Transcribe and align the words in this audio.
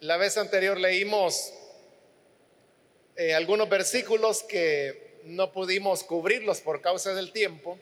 La 0.00 0.16
vez 0.16 0.38
anterior 0.38 0.80
leímos 0.80 1.52
eh, 3.16 3.34
algunos 3.34 3.68
versículos 3.68 4.42
que 4.42 5.20
no 5.24 5.52
pudimos 5.52 6.04
cubrirlos 6.04 6.62
por 6.62 6.80
causa 6.80 7.12
del 7.12 7.32
tiempo, 7.32 7.78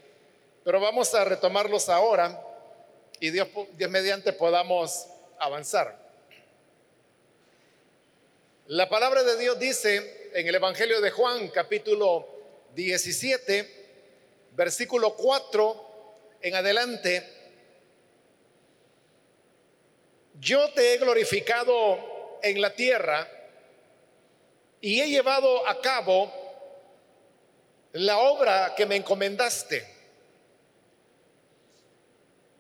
pero 0.65 0.81
vamos 0.81 1.15
a 1.15 1.25
retomarlos 1.25 1.89
ahora 1.89 2.43
y 3.21 3.31
Dios, 3.31 3.47
Dios 3.75 3.89
mediante 3.89 4.33
podamos 4.33 5.07
avanzar. 5.39 5.97
La 8.67 8.89
palabra 8.89 9.23
de 9.23 9.39
Dios 9.39 9.57
dice 9.61 10.31
en 10.35 10.49
el 10.49 10.57
Evangelio 10.57 11.01
de 11.01 11.13
Juan, 11.13 11.47
capítulo 11.51 12.27
17, 12.75 13.87
versículo 14.57 15.15
4 15.15 15.87
en 16.43 16.57
adelante, 16.57 17.38
yo 20.41 20.71
te 20.71 20.95
he 20.95 20.99
glorificado 20.99 22.39
en 22.43 22.61
la 22.61 22.75
tierra 22.75 23.29
y 24.81 25.01
he 25.01 25.09
llevado 25.09 25.67
a 25.67 25.81
cabo 25.81 26.33
la 27.93 28.19
obra 28.19 28.75
que 28.77 28.87
me 28.87 28.97
encomendaste. 28.97 29.85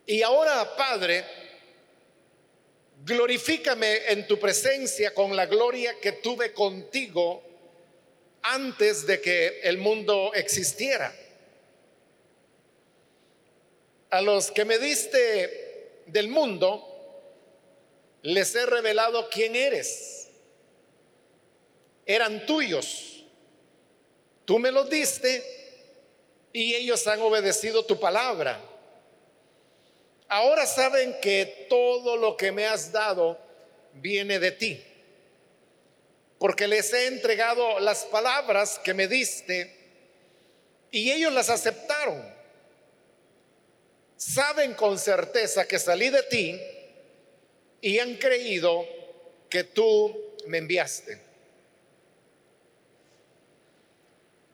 Y 0.06 0.22
ahora, 0.22 0.74
Padre, 0.74 1.24
glorifícame 3.05 4.10
en 4.10 4.27
tu 4.27 4.38
presencia 4.41 5.14
con 5.14 5.36
la 5.36 5.47
gloria 5.47 6.00
que 6.00 6.12
tuve 6.12 6.52
contigo 6.52 7.42
antes 8.42 9.06
de 9.06 9.20
que 9.20 9.60
el 9.62 9.78
mundo 9.78 10.33
existiera. 10.34 11.14
A 14.10 14.22
los 14.22 14.50
que 14.50 14.64
me 14.64 14.78
diste 14.78 16.02
del 16.06 16.28
mundo, 16.28 16.88
les 18.28 18.55
he 18.55 18.66
revelado 18.66 19.30
quién 19.30 19.56
eres. 19.56 20.28
Eran 22.05 22.44
tuyos. 22.44 23.25
Tú 24.44 24.58
me 24.58 24.70
los 24.70 24.91
diste 24.91 25.42
y 26.53 26.75
ellos 26.75 27.06
han 27.06 27.22
obedecido 27.22 27.86
tu 27.86 27.98
palabra. 27.98 28.61
Ahora 30.28 30.66
saben 30.66 31.19
que 31.22 31.66
todo 31.70 32.19
lo 32.19 32.36
que 32.36 32.53
me 32.53 32.66
has 32.66 32.92
dado 32.92 33.38
viene 33.94 34.38
de 34.38 34.53
ti. 34.53 34.84
Porque 36.38 36.69
les 36.69 36.92
he 36.92 37.06
entregado 37.06 37.81
las 37.81 38.05
palabras 38.05 38.78
que 38.78 38.92
me 38.92 39.08
diste 39.08 39.75
y 40.91 41.12
ellos 41.12 41.33
las 41.33 41.48
aceptaron. 41.48 42.22
Saben 44.19 44.75
con 44.75 44.98
certeza 44.98 45.66
que 45.66 45.78
salí 45.78 46.10
de 46.10 46.22
ti 46.25 46.60
y 47.81 47.98
han 47.98 48.17
creído 48.17 48.87
que 49.48 49.65
tú 49.65 50.17
me 50.47 50.59
enviaste. 50.59 51.21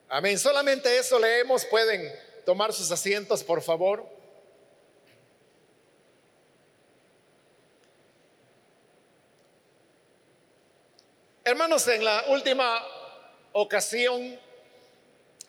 Amén. 0.09 0.37
Solamente 0.37 0.97
eso 0.97 1.19
leemos. 1.19 1.65
Pueden 1.65 2.11
tomar 2.45 2.71
sus 2.71 2.91
asientos, 2.91 3.43
por 3.43 3.61
favor. 3.61 4.07
Hermanos, 11.43 11.87
en 11.87 12.03
la 12.03 12.25
última 12.29 12.83
ocasión 13.53 14.39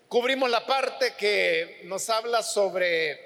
cubrimos 0.09 0.51
la 0.51 0.67
parte 0.67 1.15
que 1.17 1.81
nos 1.85 2.09
habla 2.11 2.43
sobre 2.43 3.19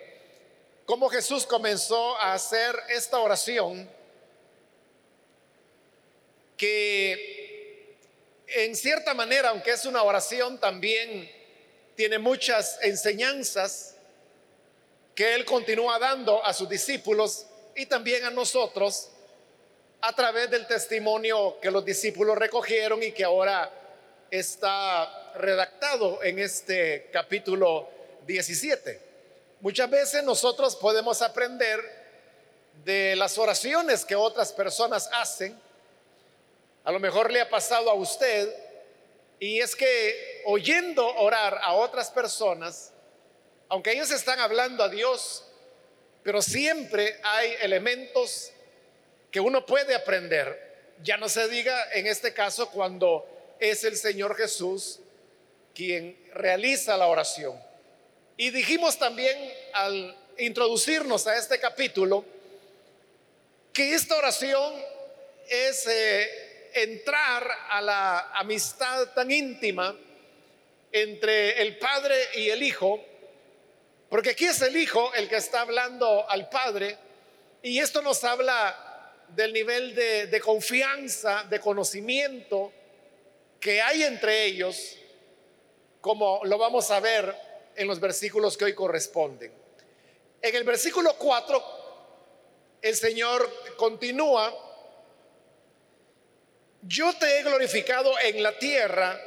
cómo 0.86 1.08
Jesús 1.08 1.46
comenzó 1.46 2.16
a 2.18 2.32
hacer 2.32 2.76
esta 2.88 3.18
oración 3.18 3.90
que 6.60 7.96
en 8.48 8.76
cierta 8.76 9.14
manera, 9.14 9.48
aunque 9.48 9.70
es 9.70 9.86
una 9.86 10.02
oración, 10.02 10.60
también 10.60 11.30
tiene 11.96 12.18
muchas 12.18 12.78
enseñanzas 12.82 13.94
que 15.14 15.34
Él 15.34 15.46
continúa 15.46 15.98
dando 15.98 16.44
a 16.44 16.52
sus 16.52 16.68
discípulos 16.68 17.46
y 17.74 17.86
también 17.86 18.26
a 18.26 18.30
nosotros 18.30 19.08
a 20.02 20.14
través 20.14 20.50
del 20.50 20.66
testimonio 20.66 21.58
que 21.62 21.70
los 21.70 21.82
discípulos 21.82 22.36
recogieron 22.36 23.02
y 23.02 23.12
que 23.12 23.24
ahora 23.24 23.72
está 24.30 25.32
redactado 25.36 26.22
en 26.22 26.40
este 26.40 27.08
capítulo 27.10 27.88
17. 28.26 29.00
Muchas 29.60 29.88
veces 29.88 30.22
nosotros 30.24 30.76
podemos 30.76 31.22
aprender 31.22 31.80
de 32.84 33.16
las 33.16 33.38
oraciones 33.38 34.04
que 34.04 34.14
otras 34.14 34.52
personas 34.52 35.08
hacen 35.14 35.58
a 36.84 36.92
lo 36.92 37.00
mejor 37.00 37.32
le 37.32 37.40
ha 37.40 37.50
pasado 37.50 37.90
a 37.90 37.94
usted 37.94 38.54
y 39.38 39.60
es 39.60 39.74
que 39.74 40.42
oyendo 40.44 41.06
orar 41.16 41.58
a 41.62 41.74
otras 41.74 42.10
personas, 42.10 42.92
aunque 43.68 43.92
ellos 43.92 44.10
están 44.10 44.38
hablando 44.38 44.84
a 44.84 44.88
Dios, 44.88 45.44
pero 46.22 46.42
siempre 46.42 47.18
hay 47.22 47.54
elementos 47.62 48.52
que 49.30 49.40
uno 49.40 49.64
puede 49.64 49.94
aprender. 49.94 50.68
Ya 51.02 51.16
no 51.16 51.28
se 51.28 51.48
diga 51.48 51.92
en 51.94 52.06
este 52.06 52.34
caso 52.34 52.70
cuando 52.70 53.26
es 53.58 53.84
el 53.84 53.96
Señor 53.96 54.36
Jesús 54.36 55.00
quien 55.74 56.18
realiza 56.34 56.96
la 56.96 57.06
oración. 57.06 57.58
Y 58.36 58.50
dijimos 58.50 58.98
también 58.98 59.38
al 59.72 60.16
introducirnos 60.38 61.26
a 61.26 61.36
este 61.36 61.58
capítulo 61.58 62.24
que 63.72 63.94
esta 63.94 64.16
oración 64.16 64.74
es 65.48 65.86
eh, 65.86 66.49
entrar 66.74 67.48
a 67.70 67.80
la 67.80 68.32
amistad 68.34 69.12
tan 69.14 69.30
íntima 69.30 69.96
entre 70.92 71.62
el 71.62 71.78
Padre 71.78 72.16
y 72.34 72.50
el 72.50 72.62
Hijo, 72.62 73.00
porque 74.08 74.30
aquí 74.30 74.46
es 74.46 74.60
el 74.62 74.76
Hijo 74.76 75.12
el 75.14 75.28
que 75.28 75.36
está 75.36 75.62
hablando 75.62 76.28
al 76.28 76.48
Padre, 76.48 76.98
y 77.62 77.78
esto 77.78 78.02
nos 78.02 78.24
habla 78.24 78.86
del 79.28 79.52
nivel 79.52 79.94
de, 79.94 80.40
confianza, 80.40 81.44
de 81.48 81.60
conocimiento 81.60 82.72
que 83.60 83.80
hay 83.80 84.02
entre 84.02 84.44
ellos, 84.46 84.96
como 86.00 86.40
lo 86.44 86.58
vamos 86.58 86.90
a 86.90 87.00
ver 87.00 87.34
en 87.76 87.86
los 87.86 88.00
versículos 88.00 88.56
que 88.56 88.64
hoy 88.64 88.74
corresponden. 88.74 89.52
En 90.42 90.54
el 90.56 90.64
versículo 90.64 91.14
4, 91.16 91.62
el 92.82 92.96
Señor 92.96 93.76
continúa 93.76 94.69
yo 96.82 97.12
te 97.14 97.38
he 97.38 97.42
glorificado 97.42 98.18
en 98.20 98.42
la 98.42 98.58
tierra 98.58 99.20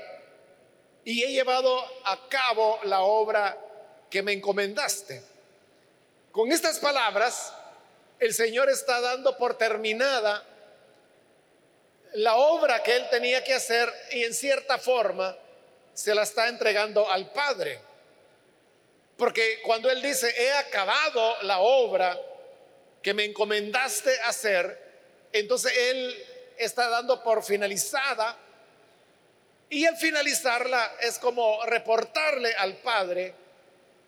y 1.06 1.24
he 1.24 1.32
llevado 1.32 1.84
a 2.06 2.28
cabo 2.30 2.80
la 2.84 3.02
obra 3.02 3.58
que 4.10 4.24
me 4.24 4.34
encomendaste. 4.34 5.22
Con 6.32 6.52
estas 6.52 6.80
palabras, 6.80 7.54
el 8.20 8.34
Señor 8.34 8.70
está 8.70 9.02
dando 9.02 9.38
por 9.38 9.58
terminada 9.58 10.44
la 12.14 12.36
obra 12.36 12.82
que 12.84 12.96
él 12.96 13.08
tenía 13.10 13.44
que 13.44 13.54
hacer 13.54 13.92
y 14.12 14.24
en 14.24 14.34
cierta 14.34 14.78
forma 14.78 15.36
se 15.94 16.16
la 16.16 16.24
está 16.24 16.48
entregando 16.48 17.10
al 17.10 17.32
Padre. 17.32 17.80
Porque 19.18 19.62
cuando 19.64 19.90
él 19.90 20.02
dice, 20.02 20.34
he 20.38 20.54
acabado 20.54 21.42
la 21.44 21.60
obra 21.60 22.20
que 23.02 23.14
me 23.14 23.26
encomendaste 23.26 24.20
hacer, 24.22 24.80
entonces 25.32 25.72
él 25.76 26.33
está 26.58 26.90
dando 26.90 27.24
por 27.24 27.44
finalizada 27.44 28.38
y 29.70 29.86
al 29.86 29.98
finalizarla 29.98 30.96
es 31.02 31.18
como 31.18 31.64
reportarle 31.66 32.54
al 32.56 32.78
Padre 32.78 33.34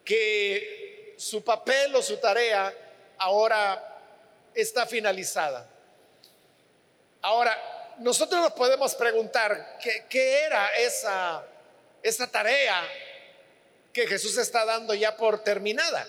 que 0.04 1.16
su 1.18 1.44
papel 1.44 1.96
o 1.96 2.02
su 2.02 2.18
tarea 2.18 2.74
ahora 3.18 4.02
está 4.54 4.86
finalizada. 4.86 5.68
Ahora, 7.22 7.96
nosotros 7.98 8.42
nos 8.42 8.54
podemos 8.54 8.94
preguntar 8.96 9.80
qué, 10.10 10.44
era 10.44 10.76
esa, 10.78 11.44
esa 12.04 12.30
tarea 12.30 12.84
que 13.92 14.06
Jesús 14.06 14.38
está 14.38 14.66
dando 14.66 14.94
ya 14.94 15.18
por 15.18 15.44
terminada. 15.44 16.08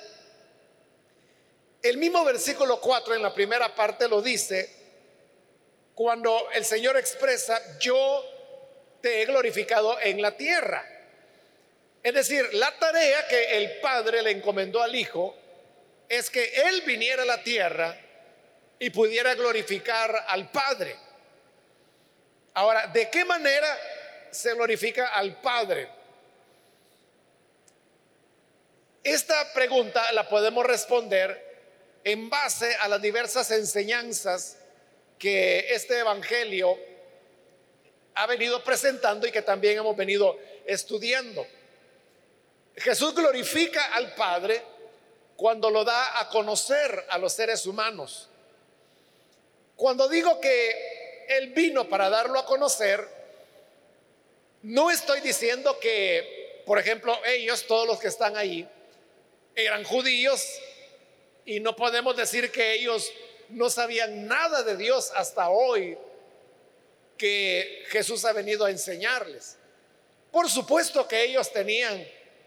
El 1.82 1.98
mismo 1.98 2.24
versículo 2.24 2.80
4 2.80 3.14
en 3.14 3.22
la 3.22 3.32
primera 3.32 3.74
parte 3.74 4.08
lo 4.08 4.20
dice, 4.20 4.85
cuando 5.96 6.50
el 6.52 6.62
Señor 6.62 6.98
expresa, 6.98 7.78
yo 7.78 8.22
te 9.00 9.22
he 9.22 9.24
glorificado 9.24 9.98
en 9.98 10.20
la 10.20 10.36
tierra. 10.36 10.86
Es 12.02 12.12
decir, 12.12 12.46
la 12.52 12.70
tarea 12.78 13.26
que 13.26 13.56
el 13.56 13.80
Padre 13.80 14.20
le 14.20 14.32
encomendó 14.32 14.82
al 14.82 14.94
Hijo 14.94 15.34
es 16.06 16.28
que 16.28 16.44
Él 16.66 16.82
viniera 16.82 17.22
a 17.22 17.26
la 17.26 17.42
tierra 17.42 17.98
y 18.78 18.90
pudiera 18.90 19.34
glorificar 19.36 20.26
al 20.28 20.50
Padre. 20.50 20.96
Ahora, 22.52 22.88
¿de 22.88 23.08
qué 23.08 23.24
manera 23.24 23.78
se 24.30 24.52
glorifica 24.52 25.08
al 25.14 25.40
Padre? 25.40 25.88
Esta 29.02 29.50
pregunta 29.54 30.12
la 30.12 30.28
podemos 30.28 30.66
responder 30.66 31.42
en 32.04 32.28
base 32.28 32.76
a 32.80 32.86
las 32.86 33.00
diversas 33.00 33.50
enseñanzas 33.50 34.58
que 35.18 35.66
este 35.70 35.98
Evangelio 35.98 36.78
ha 38.14 38.26
venido 38.26 38.62
presentando 38.64 39.26
y 39.26 39.32
que 39.32 39.42
también 39.42 39.78
hemos 39.78 39.96
venido 39.96 40.38
estudiando. 40.66 41.46
Jesús 42.76 43.14
glorifica 43.14 43.94
al 43.94 44.14
Padre 44.14 44.62
cuando 45.36 45.70
lo 45.70 45.84
da 45.84 46.18
a 46.20 46.28
conocer 46.28 47.06
a 47.08 47.18
los 47.18 47.32
seres 47.32 47.66
humanos. 47.66 48.28
Cuando 49.76 50.08
digo 50.08 50.40
que 50.40 51.26
Él 51.28 51.52
vino 51.52 51.88
para 51.88 52.08
darlo 52.08 52.38
a 52.38 52.46
conocer, 52.46 53.06
no 54.62 54.90
estoy 54.90 55.20
diciendo 55.20 55.78
que, 55.78 56.62
por 56.66 56.78
ejemplo, 56.78 57.18
ellos, 57.26 57.66
todos 57.66 57.86
los 57.86 57.98
que 57.98 58.08
están 58.08 58.36
ahí, 58.36 58.66
eran 59.54 59.84
judíos 59.84 60.42
y 61.44 61.60
no 61.60 61.76
podemos 61.76 62.16
decir 62.16 62.50
que 62.50 62.74
ellos 62.74 63.12
no 63.50 63.70
sabían 63.70 64.26
nada 64.26 64.62
de 64.62 64.76
Dios 64.76 65.12
hasta 65.14 65.48
hoy 65.48 65.96
que 67.16 67.84
Jesús 67.88 68.24
ha 68.24 68.32
venido 68.32 68.64
a 68.64 68.70
enseñarles. 68.70 69.56
Por 70.30 70.50
supuesto 70.50 71.08
que 71.08 71.24
ellos 71.24 71.52
tenían 71.52 72.06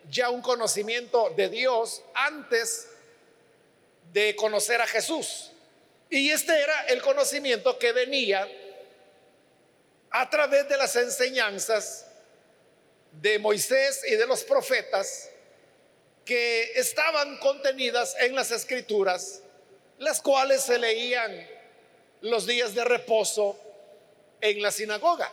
ya 0.10 0.30
un 0.30 0.42
conocimiento 0.42 1.32
de 1.36 1.50
Dios 1.50 2.04
antes 2.14 2.88
de 4.14 4.36
conocer 4.36 4.82
a 4.82 4.88
Jesús. 4.88 5.52
Y 6.10 6.30
este 6.30 6.60
era 6.60 6.88
el 6.88 7.02
conocimiento 7.02 7.78
que 7.78 7.92
venía 7.92 8.48
a 10.12 10.30
través 10.30 10.68
de 10.68 10.78
las 10.78 10.96
enseñanzas 10.96 12.08
de 13.12 13.40
Moisés 13.40 14.02
y 14.08 14.16
de 14.16 14.26
los 14.26 14.44
profetas 14.44 15.30
que 16.26 16.74
estaban 16.76 17.38
contenidas 17.38 18.16
en 18.20 18.36
las 18.36 18.52
escrituras, 18.52 19.42
las 20.00 20.22
cuales 20.22 20.62
se 20.64 20.80
leían 20.80 21.48
los 22.22 22.48
días 22.48 22.74
de 22.74 22.84
reposo 22.84 23.60
en 24.42 24.62
la 24.62 24.72
sinagoga. 24.72 25.32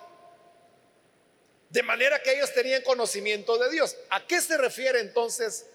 De 1.70 1.82
manera 1.82 2.20
que 2.22 2.32
ellos 2.32 2.52
tenían 2.52 2.82
conocimiento 2.82 3.58
de 3.58 3.70
Dios. 3.70 3.96
¿A 4.10 4.26
qué 4.26 4.40
se 4.40 4.56
refiere 4.56 5.00
entonces 5.00 5.66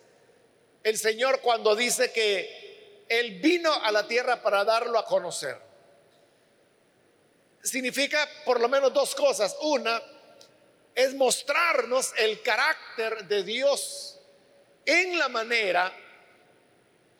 el 0.83 0.97
Señor 0.97 1.41
cuando 1.41 1.75
dice 1.75 2.11
que 2.11 3.05
Él 3.07 3.39
vino 3.39 3.73
a 3.73 3.91
la 3.91 4.07
tierra 4.07 4.41
para 4.41 4.63
darlo 4.63 4.97
a 4.99 5.05
conocer? 5.05 5.57
Significa 7.63 8.27
por 8.45 8.59
lo 8.59 8.67
menos 8.67 8.93
dos 8.93 9.15
cosas. 9.15 9.55
Una 9.61 10.01
es 10.95 11.13
mostrarnos 11.13 12.13
el 12.17 12.41
carácter 12.41 13.25
de 13.25 13.43
Dios 13.43 14.19
en 14.85 15.17
la 15.17 15.29
manera 15.29 15.93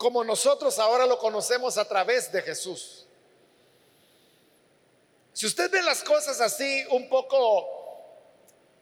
como 0.02 0.24
nosotros 0.24 0.80
ahora 0.80 1.06
lo 1.06 1.20
conocemos 1.20 1.78
a 1.78 1.88
través 1.88 2.32
de 2.32 2.42
Jesús. 2.42 3.06
Si 5.32 5.46
usted 5.46 5.70
ve 5.70 5.84
las 5.84 6.02
cosas 6.02 6.42
así 6.42 6.84
un 6.90 7.08
poco 7.08 7.70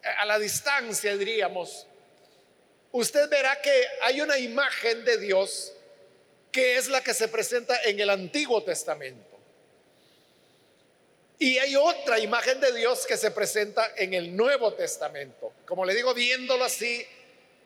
a 0.02 0.24
la 0.24 0.40
distancia, 0.40 1.18
diríamos, 1.18 1.86
usted 2.94 3.30
verá 3.30 3.62
que 3.62 3.86
hay 4.04 4.22
una 4.22 4.38
imagen 4.38 5.04
de 5.04 5.18
Dios 5.18 5.74
que 6.54 6.78
es 6.78 6.88
la 6.88 7.02
que 7.02 7.14
se 7.14 7.28
presenta 7.28 7.84
en 7.84 8.00
el 8.00 8.10
Antiguo 8.12 8.64
Testamento. 8.64 9.38
Y 11.38 11.58
hay 11.58 11.76
otra 11.76 12.18
imagen 12.20 12.62
de 12.62 12.72
Dios 12.72 13.06
que 13.06 13.18
se 13.18 13.32
presenta 13.32 13.92
en 13.98 14.14
el 14.14 14.38
Nuevo 14.38 14.74
Testamento. 14.74 15.52
Como 15.66 15.84
le 15.84 15.94
digo, 15.94 16.14
viéndolo 16.14 16.64
así 16.64 17.06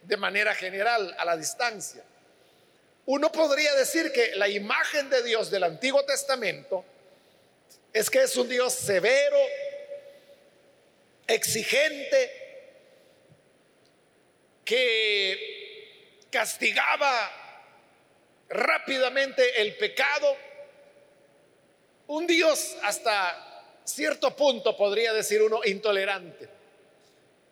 de 0.02 0.18
manera 0.18 0.56
general, 0.56 1.16
a 1.20 1.24
la 1.24 1.38
distancia. 1.38 2.04
Uno 3.06 3.32
podría 3.32 3.74
decir 3.76 4.12
que 4.14 4.36
la 4.36 4.48
imagen 4.48 5.10
de 5.10 5.24
Dios 5.24 5.52
del 5.52 5.64
Antiguo 5.64 6.04
Testamento 6.06 6.86
es 7.92 8.10
que 8.10 8.24
es 8.24 8.36
un 8.38 8.48
Dios 8.48 8.74
severo, 8.74 9.38
exigente, 11.28 12.44
que 14.64 16.26
castigaba 16.32 17.32
rápidamente 18.50 19.62
el 19.62 19.76
pecado, 19.76 20.38
un 22.08 22.26
Dios 22.26 22.78
hasta 22.84 23.66
cierto 23.84 24.36
punto 24.36 24.78
podría 24.78 25.14
decir 25.14 25.42
uno 25.42 25.60
intolerante. 25.66 26.48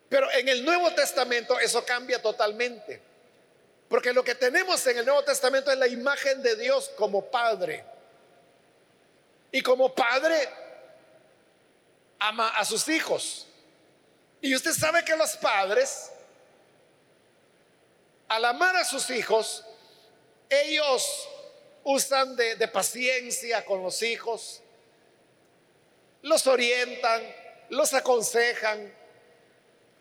Pero 0.08 0.30
en 0.32 0.48
el 0.48 0.64
Nuevo 0.64 0.92
Testamento 0.92 1.58
eso 1.58 1.84
cambia 1.84 2.20
totalmente. 2.20 3.11
Porque 3.92 4.14
lo 4.14 4.24
que 4.24 4.34
tenemos 4.34 4.86
en 4.86 4.96
el 4.96 5.04
Nuevo 5.04 5.22
Testamento 5.22 5.70
es 5.70 5.76
la 5.76 5.86
imagen 5.86 6.42
de 6.42 6.56
Dios 6.56 6.90
como 6.96 7.30
Padre. 7.30 7.84
Y 9.50 9.60
como 9.60 9.94
Padre 9.94 10.48
ama 12.18 12.56
a 12.56 12.64
sus 12.64 12.88
hijos. 12.88 13.46
Y 14.40 14.56
usted 14.56 14.72
sabe 14.72 15.04
que 15.04 15.14
los 15.14 15.36
padres, 15.36 16.10
al 18.28 18.46
amar 18.46 18.76
a 18.76 18.84
sus 18.86 19.10
hijos, 19.10 19.62
ellos 20.48 21.28
usan 21.84 22.34
de, 22.34 22.66
paciencia 22.68 23.62
con 23.62 23.82
los 23.82 24.00
hijos, 24.00 24.62
los 26.22 26.46
orientan, 26.46 27.22
los 27.68 27.92
aconsejan, 27.92 28.90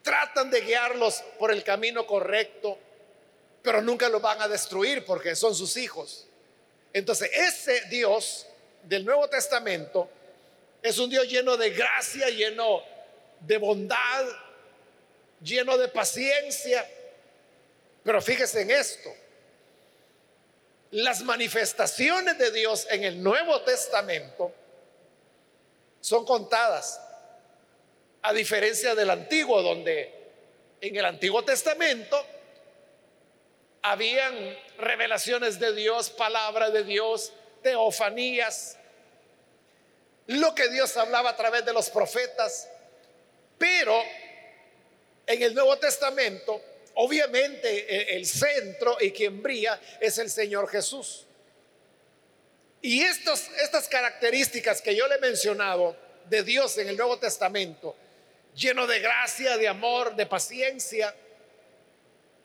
tratan 0.01 0.49
de 0.49 0.61
guiarlos 0.61 1.21
por 1.37 1.51
el 1.51 1.61
camino 1.65 2.07
correcto, 2.07 2.79
pero 3.61 3.81
nunca 3.81 4.09
los 4.09 4.21
van 4.21 4.41
a 4.41 4.47
destruir 4.47 5.05
porque 5.05 5.35
son 5.35 5.53
sus 5.55 5.77
hijos. 5.77 6.27
Entonces, 6.93 7.29
ese 7.33 7.81
Dios 7.89 8.47
del 8.83 9.05
Nuevo 9.05 9.27
Testamento 9.29 10.09
es 10.81 10.97
un 10.97 11.09
Dios 11.09 11.27
lleno 11.27 11.57
de 11.57 11.69
gracia, 11.69 12.29
lleno 12.29 12.81
de 13.39 13.57
bondad, 13.57 14.25
lleno 15.41 15.77
de 15.77 15.87
paciencia. 15.87 16.89
Pero 18.03 18.21
fíjese 18.21 18.61
en 18.61 18.71
esto. 18.71 19.13
Las 20.91 21.21
manifestaciones 21.21 22.37
de 22.37 22.51
Dios 22.51 22.87
en 22.89 23.03
el 23.03 23.21
Nuevo 23.21 23.61
Testamento 23.61 24.53
son 26.01 26.25
contadas, 26.25 26.99
a 28.23 28.33
diferencia 28.33 28.93
del 28.95 29.09
Antiguo, 29.09 29.61
donde 29.61 30.13
en 30.81 30.95
el 30.95 31.05
Antiguo 31.05 31.43
Testamento 31.45 32.25
habían 33.81 34.57
revelaciones 34.77 35.59
de 35.59 35.73
Dios, 35.73 36.09
palabra 36.09 36.69
de 36.69 36.83
Dios, 36.83 37.33
teofanías, 37.63 38.77
lo 40.27 40.53
que 40.55 40.69
Dios 40.69 40.95
hablaba 40.97 41.31
a 41.31 41.35
través 41.35 41.65
de 41.65 41.73
los 41.73 41.89
profetas, 41.89 42.69
pero 43.57 44.01
en 45.25 45.41
el 45.41 45.53
Nuevo 45.53 45.77
Testamento, 45.77 46.61
obviamente 46.95 48.13
e, 48.13 48.15
el 48.15 48.25
centro 48.25 48.97
y 48.99 49.11
quien 49.11 49.41
brilla 49.41 49.79
es 49.99 50.17
el 50.17 50.29
Señor 50.29 50.69
Jesús. 50.69 51.25
Y 52.81 53.01
estas 53.03 53.87
características 53.89 54.81
que 54.81 54.95
yo 54.95 55.07
le 55.07 55.15
he 55.15 55.19
mencionado 55.19 55.95
de 56.25 56.43
Dios 56.43 56.77
en 56.77 56.87
el 56.87 56.97
Nuevo 56.97 57.19
Testamento, 57.19 57.95
lleno 58.55 58.87
de 58.87 58.99
gracia, 58.99 59.57
de 59.57 59.67
amor, 59.67 60.15
de 60.15 60.25
paciencia, 60.25 61.13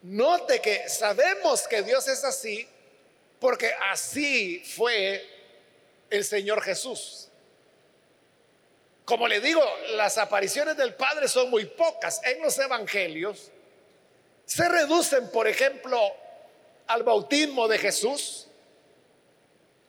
note 0.07 0.61
que 0.61 0.89
sabemos 0.89 1.67
que 1.67 1.83
Dios 1.83 2.07
es 2.09 2.23
así 2.25 2.67
porque 3.41 3.73
así 3.91 4.61
fue 4.61 5.25
el 6.11 6.25
Señor 6.25 6.63
Jesús. 6.63 7.29
Como 9.05 9.29
le 9.29 9.41
digo, 9.41 9.63
las 9.95 10.19
apariciones 10.19 10.77
del 10.77 10.95
Padre 10.95 11.29
son 11.29 11.51
muy 11.51 11.65
pocas 11.67 12.21
en 12.25 12.41
los 12.43 12.59
evangelios. 12.59 13.51
Se 14.45 14.69
reducen, 14.69 15.31
por 15.31 15.47
ejemplo, 15.49 16.01
al 16.87 17.03
bautismo 17.03 17.69
de 17.69 17.79
Jesús, 17.79 18.49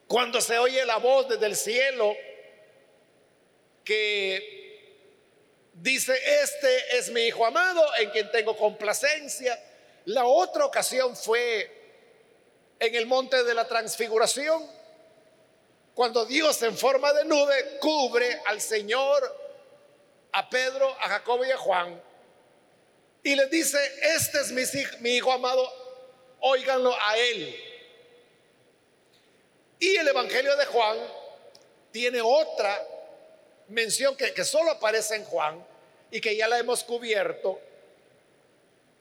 cuando 0.08 0.42
se 0.42 0.58
oye 0.58 0.86
la 0.86 0.98
voz 0.98 1.28
desde 1.30 1.46
el 1.46 1.56
cielo 1.56 2.16
que 3.84 4.58
dice, 5.74 6.14
este 6.44 6.98
es 6.98 7.10
mi 7.12 7.22
Hijo 7.22 7.46
amado 7.46 7.84
en 8.00 8.10
quien 8.10 8.32
tengo 8.32 8.58
complacencia. 8.58 9.60
La 10.08 10.26
otra 10.26 10.64
ocasión 10.64 11.18
fue 11.18 11.70
en 12.80 12.96
el 12.96 13.08
monte 13.08 13.44
de 13.44 13.54
la 13.54 13.68
transfiguración, 13.68 14.66
cuando 15.94 16.26
Dios 16.26 16.62
en 16.62 16.78
forma 16.78 17.12
de 17.12 17.26
nube 17.26 17.78
cubre 17.82 18.42
al 18.46 18.62
Señor, 18.62 19.22
a 20.32 20.50
Pedro, 20.50 20.90
a 21.02 21.10
Jacobo 21.10 21.44
y 21.44 21.52
a 21.52 21.58
Juan, 21.58 22.02
y 23.22 23.36
les 23.36 23.50
dice, 23.50 23.78
este 24.16 24.40
es 24.40 25.02
mi, 25.02 25.10
hijo 25.10 25.30
amado, 25.30 25.70
óiganlo 26.40 26.96
a 26.98 27.18
él. 27.18 27.54
Y 29.78 29.98
el 29.98 30.08
Evangelio 30.08 30.56
de 30.56 30.66
Juan 30.68 31.00
tiene 31.92 32.22
otra 32.22 32.82
mención 33.68 34.16
que, 34.16 34.34
que 34.34 34.46
solo 34.46 34.72
aparece 34.72 35.16
en 35.16 35.26
Juan 35.26 35.68
y 36.12 36.22
que 36.22 36.34
ya 36.38 36.48
la 36.48 36.60
hemos 36.60 36.86
cubierto. 36.86 37.60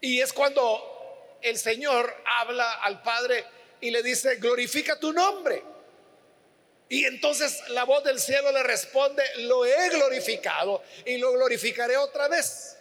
Y 0.00 0.20
es 0.20 0.32
cuando 0.32 0.94
el 1.46 1.58
Señor 1.58 2.14
habla 2.24 2.74
al 2.82 3.02
Padre 3.02 3.44
y 3.80 3.90
le 3.90 4.02
dice, 4.02 4.36
glorifica 4.36 4.98
tu 4.98 5.12
nombre. 5.12 5.62
Y 6.88 7.04
entonces 7.04 7.68
la 7.68 7.84
voz 7.84 8.02
del 8.04 8.20
cielo 8.20 8.50
le 8.52 8.62
responde, 8.62 9.22
lo 9.38 9.64
he 9.64 9.88
glorificado 9.90 10.82
y 11.04 11.18
lo 11.18 11.32
glorificaré 11.32 11.96
otra 11.96 12.28
vez. 12.28 12.76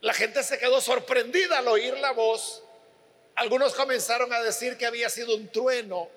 La 0.00 0.14
gente 0.14 0.42
se 0.42 0.58
quedó 0.58 0.80
sorprendida 0.80 1.58
al 1.58 1.68
oír 1.68 1.96
la 1.98 2.12
voz. 2.12 2.62
Algunos 3.36 3.74
comenzaron 3.74 4.32
a 4.32 4.42
decir 4.42 4.76
que 4.76 4.86
había 4.86 5.08
sido 5.08 5.36
un 5.36 5.48
trueno. 5.48 6.08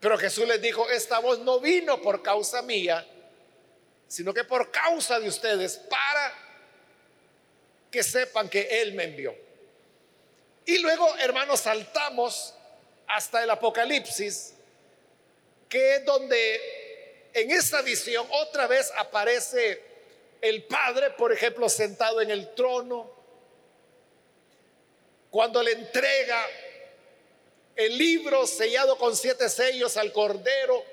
Pero 0.00 0.18
Jesús 0.18 0.46
les 0.48 0.60
dijo, 0.60 0.88
esta 0.90 1.18
voz 1.20 1.38
no 1.40 1.60
vino 1.60 2.00
por 2.00 2.22
causa 2.22 2.62
mía, 2.62 3.06
sino 4.08 4.34
que 4.34 4.44
por 4.44 4.70
causa 4.72 5.20
de 5.20 5.28
ustedes, 5.28 5.76
para 5.76 6.41
que 7.92 8.02
sepan 8.02 8.48
que 8.48 8.80
Él 8.80 8.94
me 8.94 9.04
envió. 9.04 9.36
Y 10.64 10.78
luego, 10.78 11.14
hermanos, 11.18 11.60
saltamos 11.60 12.54
hasta 13.06 13.44
el 13.44 13.50
Apocalipsis, 13.50 14.54
que 15.68 15.96
es 15.96 16.04
donde 16.04 17.28
en 17.34 17.50
esta 17.50 17.82
visión 17.82 18.26
otra 18.30 18.66
vez 18.66 18.90
aparece 18.96 19.82
el 20.40 20.64
Padre, 20.64 21.10
por 21.10 21.32
ejemplo, 21.32 21.68
sentado 21.68 22.20
en 22.20 22.30
el 22.30 22.54
trono, 22.54 23.10
cuando 25.30 25.62
le 25.62 25.72
entrega 25.72 26.46
el 27.76 27.96
libro 27.96 28.46
sellado 28.46 28.96
con 28.96 29.16
siete 29.16 29.48
sellos 29.48 29.96
al 29.96 30.12
Cordero. 30.12 30.84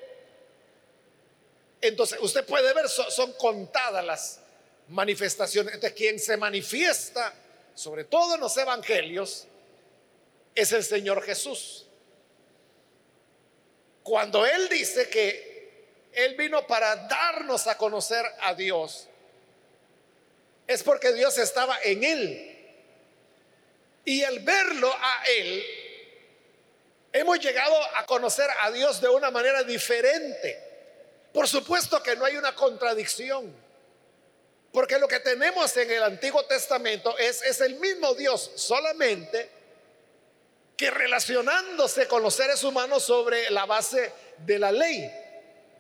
Entonces, 1.81 2.19
usted 2.21 2.45
puede 2.45 2.73
ver, 2.73 2.89
son, 2.89 3.33
contadas 3.33 4.03
las 4.05 4.39
manifestaciones. 4.89 5.73
Entonces, 5.73 5.97
quien 5.97 6.19
se 6.19 6.37
manifiesta, 6.37 7.33
sobre 7.73 8.03
todo 8.03 8.35
en 8.35 8.41
los 8.41 8.55
evangelios, 8.57 9.47
es 10.53 10.71
el 10.71 10.83
Señor 10.83 11.23
Jesús. 11.23 11.85
Cuando 14.03 14.45
Él 14.45 14.67
dice 14.69 15.09
que 15.09 16.09
Él 16.13 16.35
vino 16.35 16.65
para 16.67 16.95
darnos 17.07 17.67
a 17.67 17.77
conocer 17.77 18.25
a 18.41 18.53
Dios, 18.53 19.09
es 20.69 20.83
porque 20.83 21.11
Dios 21.13 21.35
estaba 21.39 21.79
en 21.83 22.03
él. 22.03 22.57
Y 24.05 24.23
al 24.23 24.37
verlo 24.41 24.93
a 24.93 25.23
él, 25.27 25.63
hemos 27.11 27.39
llegado 27.39 27.75
a 27.95 28.05
conocer 28.05 28.47
a 28.61 28.69
Dios 28.69 29.01
de 29.01 29.09
una 29.09 29.31
manera 29.31 29.63
diferente. 29.63 30.63
Por 31.33 31.47
supuesto 31.47 32.03
que 32.03 32.15
no 32.15 32.23
hay 32.23 32.37
una 32.37 32.53
contradicción, 32.53 33.51
porque 34.71 34.99
lo 34.99 35.07
que 35.07 35.19
tenemos 35.19 35.75
en 35.77 35.89
el 35.91 36.03
Antiguo 36.03 36.45
Testamento 36.45 37.17
es, 37.17 37.41
es 37.43 37.61
el 37.61 37.75
mismo 37.75 38.13
Dios, 38.13 38.51
solamente 38.55 39.49
que 40.77 40.91
relacionándose 40.91 42.07
con 42.07 42.21
los 42.21 42.33
seres 42.33 42.63
humanos 42.63 43.03
sobre 43.03 43.49
la 43.49 43.65
base 43.65 44.13
de 44.37 44.59
la 44.59 44.71
ley. 44.71 45.11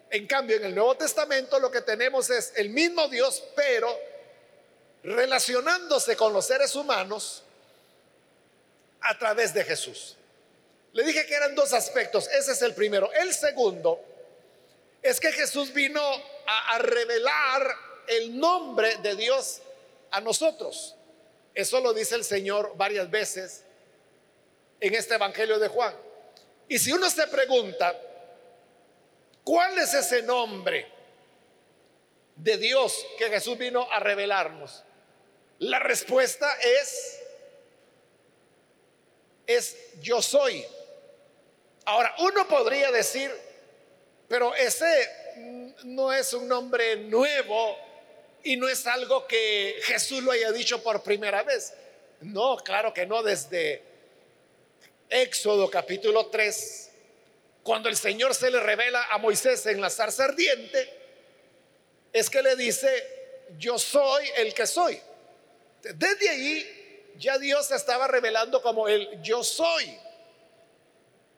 En 0.09 0.27
cambio, 0.27 0.57
en 0.57 0.65
el 0.65 0.75
Nuevo 0.75 0.97
Testamento 0.97 1.59
lo 1.59 1.71
que 1.71 1.81
tenemos 1.81 2.29
es 2.29 2.51
el 2.55 2.69
mismo 2.69 3.07
Dios, 3.07 3.43
pero 3.55 3.97
relacionándose 5.03 6.17
con 6.17 6.33
los 6.33 6.45
seres 6.45 6.75
humanos 6.75 7.43
a 9.01 9.17
través 9.17 9.53
de 9.53 9.63
Jesús. 9.63 10.17
Le 10.93 11.03
dije 11.03 11.25
que 11.25 11.35
eran 11.35 11.55
dos 11.55 11.73
aspectos, 11.73 12.27
ese 12.29 12.51
es 12.51 12.61
el 12.61 12.73
primero. 12.73 13.11
El 13.13 13.33
segundo 13.33 14.03
es 15.01 15.19
que 15.19 15.31
Jesús 15.31 15.71
vino 15.71 16.01
a, 16.45 16.79
revelar 16.79 17.75
el 18.09 18.37
nombre 18.37 18.97
de 18.97 19.15
Dios 19.15 19.61
a 20.11 20.19
nosotros. 20.19 20.95
Eso 21.53 21.79
lo 21.79 21.93
dice 21.93 22.15
el 22.15 22.23
Señor 22.23 22.73
varias 22.75 23.09
veces 23.09 23.63
en 24.79 24.95
este 24.95 25.15
Evangelio 25.15 25.59
de 25.59 25.67
Juan. 25.67 25.95
Y 26.67 26.79
si 26.79 26.91
uno 26.91 27.09
se 27.09 27.27
pregunta, 27.27 27.99
¿cuál 29.43 29.77
es 29.77 29.93
ese 29.93 30.23
nombre 30.23 30.87
de 32.35 32.57
Dios 32.57 33.05
que 33.17 33.29
Jesús 33.29 33.57
vino 33.57 33.87
a 33.91 33.99
revelarnos? 33.99 34.83
La 35.59 35.79
respuesta 35.79 36.51
es, 36.81 37.19
es 39.45 39.77
yo 40.01 40.21
soy. 40.21 40.65
Ahora, 41.85 42.15
uno 42.19 42.47
podría 42.47 42.91
decir, 42.91 43.31
pero 44.27 44.55
ese 44.55 45.09
no 45.83 46.13
es 46.13 46.33
un 46.33 46.47
nombre 46.47 46.95
nuevo 46.97 47.88
y 48.43 48.57
no 48.57 48.67
es 48.67 48.85
algo 48.87 49.27
que 49.27 49.75
Jesús 49.83 50.23
lo 50.23 50.31
haya 50.31 50.51
dicho 50.51 50.81
por 50.81 51.03
primera 51.03 51.43
vez. 51.43 51.73
No, 52.21 52.57
claro 52.57 52.93
que 52.93 53.05
no, 53.05 53.23
desde 53.23 53.81
Éxodo 55.09 55.69
capítulo 55.69 56.27
3, 56.27 56.89
cuando 57.63 57.89
el 57.89 57.97
Señor 57.97 58.35
se 58.35 58.51
le 58.51 58.59
revela 58.59 59.07
a 59.11 59.17
Moisés 59.17 59.65
en 59.65 59.81
la 59.81 59.89
zarza 59.89 60.25
ardiente, 60.25 60.93
es 62.11 62.29
que 62.29 62.41
le 62.41 62.55
dice, 62.55 63.45
yo 63.57 63.77
soy 63.77 64.29
el 64.37 64.53
que 64.53 64.67
soy. 64.67 64.99
Desde 65.81 66.29
ahí 66.29 67.13
ya 67.17 67.37
Dios 67.37 67.71
estaba 67.71 68.07
revelando 68.07 68.61
como 68.61 68.87
el 68.87 69.21
yo 69.21 69.43
soy. 69.43 69.97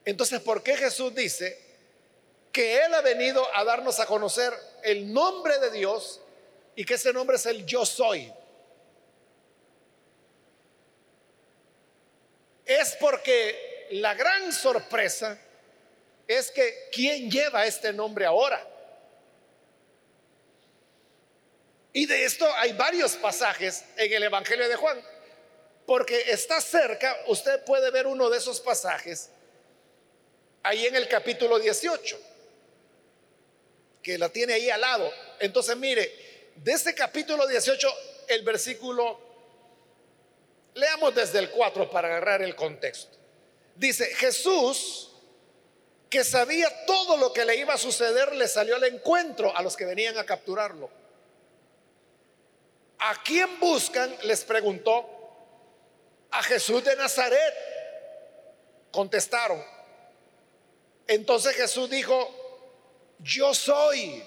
Entonces, 0.05 0.39
¿por 0.41 0.63
qué 0.63 0.77
Jesús 0.77 1.13
dice 1.13 1.60
que 2.51 2.84
Él 2.84 2.93
ha 2.93 3.01
venido 3.01 3.46
a 3.55 3.63
darnos 3.63 4.00
a 4.00 4.05
conocer 4.05 4.53
el 4.84 5.12
nombre 5.13 5.60
de 5.60 5.72
Dios 5.72 6.22
y 6.75 6.85
que 6.85 6.95
ese 6.95 7.13
nombre 7.13 7.35
es 7.35 7.45
el 7.45 7.65
yo 7.65 7.85
soy? 7.85 8.31
Es 12.65 12.95
porque 12.99 13.87
la 13.91 14.13
gran 14.13 14.53
sorpresa 14.53 15.37
es 16.27 16.51
que 16.51 16.89
¿quién 16.91 17.29
lleva 17.29 17.65
este 17.65 17.91
nombre 17.91 18.25
ahora? 18.25 18.67
Y 21.93 22.05
de 22.05 22.23
esto 22.23 22.47
hay 22.55 22.71
varios 22.73 23.15
pasajes 23.17 23.83
en 23.97 24.13
el 24.13 24.23
Evangelio 24.23 24.69
de 24.69 24.75
Juan, 24.75 25.01
porque 25.85 26.21
está 26.31 26.61
cerca, 26.61 27.17
usted 27.27 27.65
puede 27.65 27.91
ver 27.91 28.07
uno 28.07 28.29
de 28.29 28.37
esos 28.37 28.61
pasajes 28.61 29.29
ahí 30.63 30.85
en 30.85 30.95
el 30.95 31.09
capítulo 31.09 31.59
18, 31.59 32.17
que 34.01 34.17
la 34.17 34.29
tiene 34.29 34.53
ahí 34.53 34.69
al 34.69 34.79
lado. 34.79 35.11
Entonces 35.39 35.75
mire, 35.75 36.30
de 36.55 36.72
ese 36.72 36.93
capítulo 36.93 37.48
18, 37.48 37.88
el 38.27 38.43
versículo, 38.43 39.20
leamos 40.74 41.13
desde 41.15 41.39
el 41.39 41.50
4 41.50 41.89
para 41.89 42.08
agarrar 42.08 42.41
el 42.41 42.55
contexto. 42.55 43.17
Dice, 43.75 44.05
Jesús, 44.15 45.12
que 46.10 46.24
sabía 46.24 46.86
todo 46.86 47.17
lo 47.17 47.34
que 47.34 47.46
le 47.46 47.55
iba 47.55 47.74
a 47.74 47.77
suceder, 47.77 48.36
le 48.36 48.48
salió 48.48 48.75
al 48.75 48.84
encuentro 48.84 49.55
a 49.55 49.62
los 49.62 49.75
que 49.75 49.86
venían 49.86 50.17
a 50.17 50.25
capturarlo 50.25 51.01
¿A 53.03 53.15
quién 53.24 53.60
buscan? 53.60 54.15
Les 54.24 54.43
preguntó. 54.43 55.10
A 56.29 56.43
Jesús 56.43 56.84
de 56.84 56.96
Nazaret. 56.96 57.55
Contestaron. 58.91 59.62
Entonces 61.08 61.55
Jesús 61.55 61.89
dijo, 61.89 62.31
yo 63.20 63.55
soy. 63.55 64.24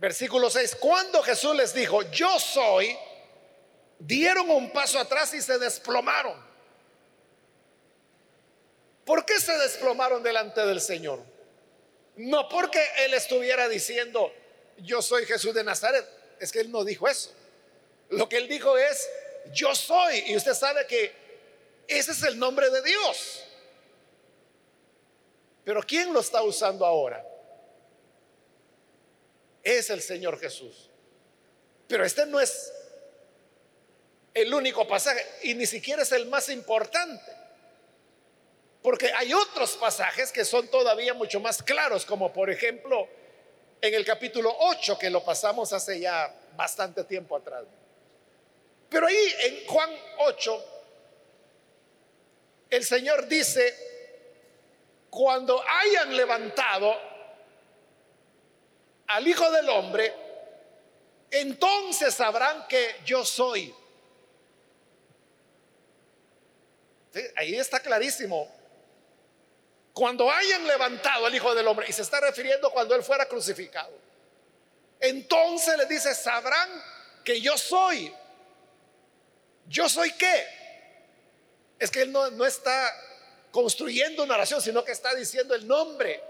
Versículo 0.00 0.48
6. 0.48 0.76
Cuando 0.76 1.22
Jesús 1.22 1.54
les 1.54 1.74
dijo, 1.74 2.02
yo 2.10 2.40
soy, 2.40 2.96
dieron 3.98 4.48
un 4.50 4.72
paso 4.72 4.98
atrás 4.98 5.34
y 5.34 5.42
se 5.42 5.58
desplomaron. 5.58 6.34
¿Por 9.04 9.26
qué 9.26 9.38
se 9.38 9.56
desplomaron 9.58 10.22
delante 10.22 10.64
del 10.64 10.80
Señor? 10.80 11.20
No 12.16 12.48
porque 12.48 12.82
Él 12.98 13.12
estuviera 13.12 13.68
diciendo, 13.68 14.32
yo 14.78 15.02
soy 15.02 15.26
Jesús 15.26 15.52
de 15.52 15.62
Nazaret. 15.62 16.06
Es 16.38 16.50
que 16.50 16.60
él 16.60 16.70
no 16.70 16.84
dijo 16.84 17.06
eso. 17.06 17.30
Lo 18.08 18.26
que 18.28 18.38
él 18.38 18.48
dijo 18.48 18.78
es, 18.78 19.08
yo 19.52 19.74
soy. 19.74 20.24
Y 20.28 20.36
usted 20.36 20.54
sabe 20.54 20.86
que 20.86 21.12
ese 21.86 22.12
es 22.12 22.22
el 22.22 22.38
nombre 22.38 22.70
de 22.70 22.82
Dios. 22.82 23.44
Pero 25.64 25.82
¿quién 25.82 26.12
lo 26.14 26.20
está 26.20 26.42
usando 26.42 26.86
ahora? 26.86 27.22
Es 29.62 29.90
el 29.90 30.00
Señor 30.00 30.38
Jesús. 30.38 30.90
Pero 31.88 32.04
este 32.04 32.26
no 32.26 32.40
es 32.40 32.72
el 34.32 34.54
único 34.54 34.86
pasaje 34.86 35.26
y 35.42 35.54
ni 35.54 35.66
siquiera 35.66 36.02
es 36.02 36.12
el 36.12 36.26
más 36.26 36.48
importante. 36.48 37.32
Porque 38.82 39.12
hay 39.12 39.34
otros 39.34 39.76
pasajes 39.76 40.32
que 40.32 40.44
son 40.44 40.68
todavía 40.68 41.12
mucho 41.12 41.40
más 41.40 41.62
claros, 41.62 42.06
como 42.06 42.32
por 42.32 42.48
ejemplo 42.48 43.08
en 43.80 43.94
el 43.94 44.04
capítulo 44.04 44.54
8, 44.58 44.98
que 44.98 45.10
lo 45.10 45.24
pasamos 45.24 45.72
hace 45.72 46.00
ya 46.00 46.34
bastante 46.56 47.04
tiempo 47.04 47.36
atrás. 47.36 47.64
Pero 48.88 49.06
ahí 49.06 49.34
en 49.44 49.66
Juan 49.66 49.90
8, 50.18 50.64
el 52.70 52.84
Señor 52.84 53.26
dice, 53.26 53.74
cuando 55.10 55.62
hayan 55.62 56.16
levantado 56.16 57.09
al 59.10 59.26
Hijo 59.26 59.50
del 59.50 59.68
Hombre, 59.68 60.14
entonces 61.30 62.14
sabrán 62.14 62.66
que 62.68 62.96
yo 63.04 63.24
soy. 63.24 63.74
Ahí 67.36 67.56
está 67.56 67.80
clarísimo 67.80 68.60
cuando 69.92 70.30
hayan 70.30 70.66
levantado 70.66 71.26
al 71.26 71.34
Hijo 71.34 71.54
del 71.54 71.66
Hombre, 71.66 71.86
y 71.88 71.92
se 71.92 72.02
está 72.02 72.20
refiriendo 72.20 72.70
cuando 72.70 72.94
Él 72.94 73.02
fuera 73.02 73.26
crucificado, 73.26 73.92
entonces 75.00 75.76
les 75.76 75.88
dice, 75.88 76.14
sabrán 76.14 76.68
que 77.24 77.40
yo 77.40 77.58
soy. 77.58 78.14
¿Yo 79.66 79.88
soy 79.88 80.12
qué? 80.12 80.46
Es 81.78 81.90
que 81.90 82.02
Él 82.02 82.12
no, 82.12 82.30
no 82.30 82.46
está 82.46 82.92
construyendo 83.50 84.22
una 84.22 84.34
oración, 84.34 84.62
sino 84.62 84.84
que 84.84 84.92
está 84.92 85.14
diciendo 85.14 85.54
el 85.54 85.66
nombre. 85.66 86.22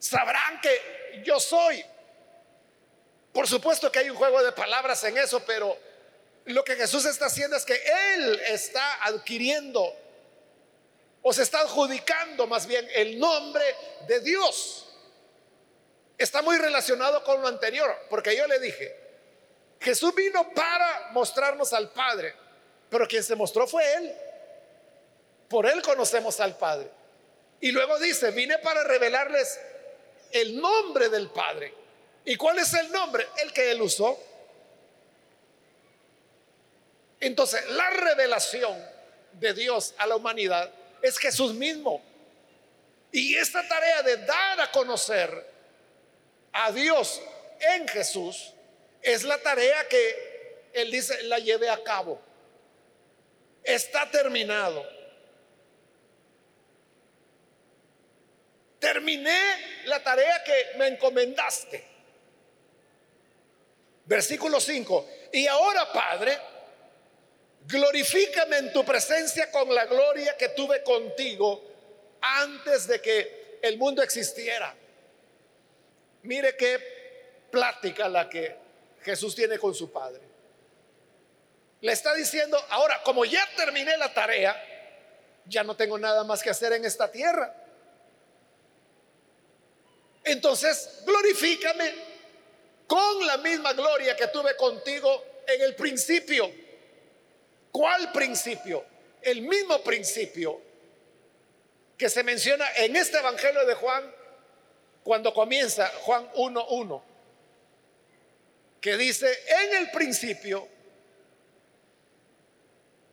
Sabrán 0.00 0.60
que 0.60 1.22
yo 1.24 1.38
soy. 1.38 1.84
Por 3.32 3.46
supuesto 3.46 3.92
que 3.92 4.00
hay 4.00 4.10
un 4.10 4.16
juego 4.16 4.42
de 4.42 4.50
palabras 4.50 5.04
en 5.04 5.16
eso, 5.18 5.44
pero 5.44 5.76
lo 6.46 6.64
que 6.64 6.74
Jesús 6.74 7.04
está 7.04 7.26
haciendo 7.26 7.56
es 7.56 7.64
que 7.64 7.80
Él 8.14 8.40
está 8.46 9.04
adquiriendo 9.04 9.94
o 11.22 11.32
se 11.32 11.42
está 11.42 11.60
adjudicando 11.60 12.46
más 12.46 12.66
bien 12.66 12.88
el 12.94 13.18
nombre 13.18 13.62
de 14.08 14.20
Dios. 14.20 14.88
Está 16.16 16.42
muy 16.42 16.56
relacionado 16.56 17.22
con 17.22 17.40
lo 17.40 17.48
anterior, 17.48 17.94
porque 18.08 18.36
yo 18.36 18.46
le 18.46 18.58
dije, 18.58 18.96
Jesús 19.80 20.14
vino 20.14 20.50
para 20.52 21.10
mostrarnos 21.12 21.72
al 21.72 21.90
Padre, 21.90 22.34
pero 22.88 23.06
quien 23.06 23.22
se 23.22 23.36
mostró 23.36 23.66
fue 23.66 23.84
Él. 23.94 24.14
Por 25.48 25.66
Él 25.66 25.82
conocemos 25.82 26.40
al 26.40 26.56
Padre. 26.56 26.90
Y 27.60 27.70
luego 27.70 27.98
dice, 27.98 28.30
vine 28.30 28.58
para 28.58 28.82
revelarles 28.84 29.60
el 30.32 30.60
nombre 30.60 31.08
del 31.08 31.28
Padre. 31.30 31.74
¿Y 32.24 32.36
cuál 32.36 32.58
es 32.58 32.72
el 32.74 32.90
nombre? 32.92 33.26
El 33.42 33.52
que 33.52 33.70
Él 33.70 33.82
usó. 33.82 34.18
Entonces, 37.18 37.68
la 37.70 37.90
revelación 37.90 38.82
de 39.32 39.54
Dios 39.54 39.94
a 39.98 40.06
la 40.06 40.16
humanidad 40.16 40.70
es 41.02 41.18
Jesús 41.18 41.54
mismo. 41.54 42.02
Y 43.12 43.36
esta 43.36 43.66
tarea 43.66 44.02
de 44.02 44.16
dar 44.18 44.60
a 44.60 44.70
conocer 44.70 45.50
a 46.52 46.70
Dios 46.72 47.20
en 47.60 47.88
Jesús 47.88 48.52
es 49.02 49.24
la 49.24 49.38
tarea 49.38 49.86
que 49.88 50.68
Él 50.72 50.90
dice 50.90 51.22
la 51.24 51.38
lleve 51.38 51.68
a 51.68 51.82
cabo. 51.82 52.20
Está 53.64 54.10
terminado. 54.10 54.99
Terminé 58.80 59.84
la 59.84 60.02
tarea 60.02 60.42
que 60.42 60.78
me 60.78 60.88
encomendaste. 60.88 61.84
Versículo 64.06 64.58
5. 64.58 65.08
Y 65.34 65.46
ahora, 65.46 65.92
Padre, 65.92 66.36
glorifícame 67.66 68.56
en 68.56 68.72
tu 68.72 68.84
presencia 68.84 69.50
con 69.50 69.72
la 69.72 69.84
gloria 69.84 70.36
que 70.36 70.48
tuve 70.48 70.82
contigo 70.82 71.62
antes 72.22 72.86
de 72.86 73.00
que 73.00 73.58
el 73.62 73.76
mundo 73.76 74.02
existiera. 74.02 74.74
Mire 76.22 76.56
qué 76.56 77.46
plática 77.50 78.08
la 78.08 78.28
que 78.28 78.56
Jesús 79.02 79.34
tiene 79.34 79.58
con 79.58 79.74
su 79.74 79.92
Padre. 79.92 80.22
Le 81.82 81.92
está 81.92 82.14
diciendo, 82.14 82.58
ahora, 82.70 83.02
como 83.02 83.26
ya 83.26 83.46
terminé 83.56 83.96
la 83.98 84.12
tarea, 84.12 84.56
ya 85.44 85.64
no 85.64 85.76
tengo 85.76 85.98
nada 85.98 86.24
más 86.24 86.42
que 86.42 86.50
hacer 86.50 86.72
en 86.72 86.84
esta 86.84 87.10
tierra. 87.10 87.54
Entonces, 90.30 91.02
glorifícame 91.04 91.92
con 92.86 93.26
la 93.26 93.36
misma 93.38 93.72
gloria 93.72 94.14
que 94.14 94.28
tuve 94.28 94.54
contigo 94.56 95.24
en 95.44 95.60
el 95.62 95.74
principio. 95.74 96.48
¿Cuál 97.72 98.12
principio? 98.12 98.84
El 99.22 99.42
mismo 99.42 99.82
principio 99.82 100.60
que 101.98 102.08
se 102.08 102.22
menciona 102.22 102.64
en 102.76 102.94
este 102.94 103.18
Evangelio 103.18 103.66
de 103.66 103.74
Juan 103.74 104.14
cuando 105.02 105.34
comienza 105.34 105.88
Juan 106.02 106.30
1.1, 106.34 107.02
que 108.80 108.96
dice, 108.96 109.36
en 109.64 109.74
el 109.78 109.90
principio 109.90 110.68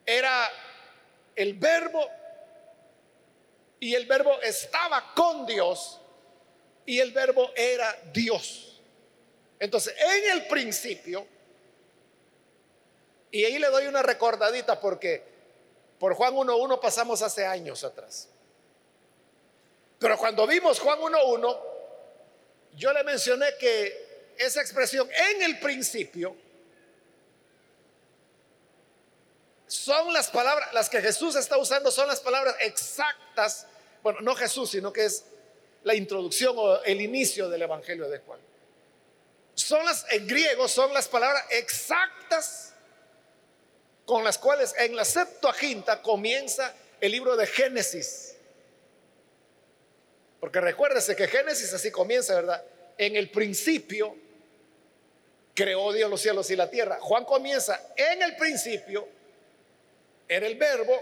era 0.05 0.51
el 1.35 1.53
verbo 1.55 2.07
y 3.79 3.95
el 3.95 4.05
verbo 4.05 4.39
estaba 4.41 5.13
con 5.15 5.47
Dios 5.47 6.01
y 6.87 6.99
el 7.01 7.11
verbo 7.11 7.51
era 7.55 7.95
Dios. 8.13 8.79
Entonces, 9.59 9.93
en 9.99 10.31
el 10.31 10.47
principio, 10.47 11.27
y 13.29 13.43
ahí 13.43 13.59
le 13.59 13.67
doy 13.67 13.87
una 13.87 14.01
recordadita 14.01 14.79
porque 14.79 15.21
por 15.99 16.15
Juan 16.15 16.33
1.1 16.33 16.79
pasamos 16.79 17.21
hace 17.21 17.45
años 17.45 17.83
atrás. 17.83 18.29
Pero 19.99 20.17
cuando 20.17 20.47
vimos 20.47 20.79
Juan 20.79 20.99
1.1, 20.99 21.59
yo 22.75 22.93
le 22.93 23.03
mencioné 23.03 23.47
que 23.59 24.33
esa 24.37 24.61
expresión 24.61 25.09
en 25.11 25.41
el 25.41 25.59
principio 25.59 26.35
son 29.67 30.13
las 30.13 30.29
palabras, 30.29 30.73
las 30.73 30.89
que 30.89 31.01
Jesús 31.01 31.35
está 31.35 31.57
usando 31.57 31.91
son 31.91 32.07
las 32.07 32.21
palabras 32.21 32.55
exactas, 32.61 33.67
bueno, 34.01 34.21
no 34.21 34.35
Jesús, 34.35 34.69
sino 34.69 34.93
que 34.93 35.03
es 35.03 35.25
la 35.87 35.95
introducción 35.95 36.53
o 36.57 36.83
el 36.83 36.99
inicio 36.99 37.47
del 37.47 37.61
Evangelio 37.61 38.09
de 38.09 38.19
Juan. 38.19 38.39
Son 39.55 39.85
las, 39.85 40.05
en 40.11 40.27
griego, 40.27 40.67
son 40.67 40.93
las 40.93 41.07
palabras 41.07 41.45
exactas 41.49 42.73
con 44.05 44.21
las 44.21 44.37
cuales 44.37 44.75
en 44.77 44.97
la 44.97 45.05
Septuaginta 45.05 46.01
comienza 46.01 46.75
el 46.99 47.13
libro 47.13 47.37
de 47.37 47.47
Génesis. 47.47 48.35
Porque 50.41 50.59
recuérdese 50.59 51.15
que 51.15 51.25
Génesis 51.25 51.73
así 51.73 51.89
comienza, 51.89 52.35
¿verdad? 52.35 52.63
En 52.97 53.15
el 53.15 53.31
principio 53.31 54.13
creó 55.53 55.93
Dios 55.93 56.09
los 56.09 56.19
cielos 56.19 56.51
y 56.51 56.57
la 56.57 56.69
tierra. 56.69 56.99
Juan 56.99 57.23
comienza 57.23 57.93
en 57.95 58.21
el 58.23 58.35
principio, 58.35 59.07
era 60.27 60.45
el 60.47 60.55
verbo, 60.55 61.01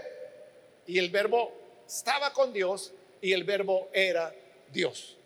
y 0.86 1.00
el 1.00 1.10
verbo 1.10 1.52
estaba 1.84 2.32
con 2.32 2.52
Dios, 2.52 2.92
y 3.20 3.32
el 3.32 3.42
verbo 3.42 3.90
era 3.92 4.32
Dios. 4.76 5.16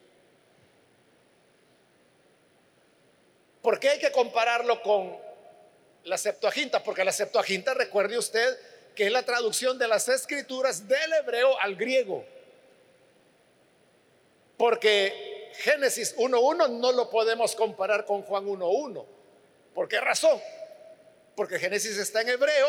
¿Por 3.61 3.79
qué 3.79 3.91
hay 3.91 3.99
que 3.99 4.11
compararlo 4.11 4.81
con 4.83 5.19
la 6.05 6.17
Septuaginta, 6.17 6.83
porque 6.83 7.05
la 7.05 7.13
Septuaginta, 7.13 7.75
recuerde 7.75 8.17
usted, 8.17 8.59
que 8.95 9.07
es 9.07 9.13
la 9.13 9.23
traducción 9.23 9.79
de 9.79 9.89
las 9.89 10.09
escrituras 10.09 10.89
del 10.89 11.13
hebreo 11.13 11.59
al 11.61 11.77
griego. 11.77 12.25
Porque 14.57 15.51
Génesis 15.55 16.17
1.1 16.17 16.71
no 16.71 16.93
lo 16.93 17.11
podemos 17.11 17.55
comparar 17.55 18.05
con 18.05 18.23
Juan 18.23 18.47
1.1. 18.47 19.05
¿Por 19.75 19.89
qué 19.89 20.01
razón? 20.01 20.41
Porque 21.37 21.59
Génesis 21.59 21.97
está 21.97 22.23
en 22.23 22.31
hebreo, 22.31 22.69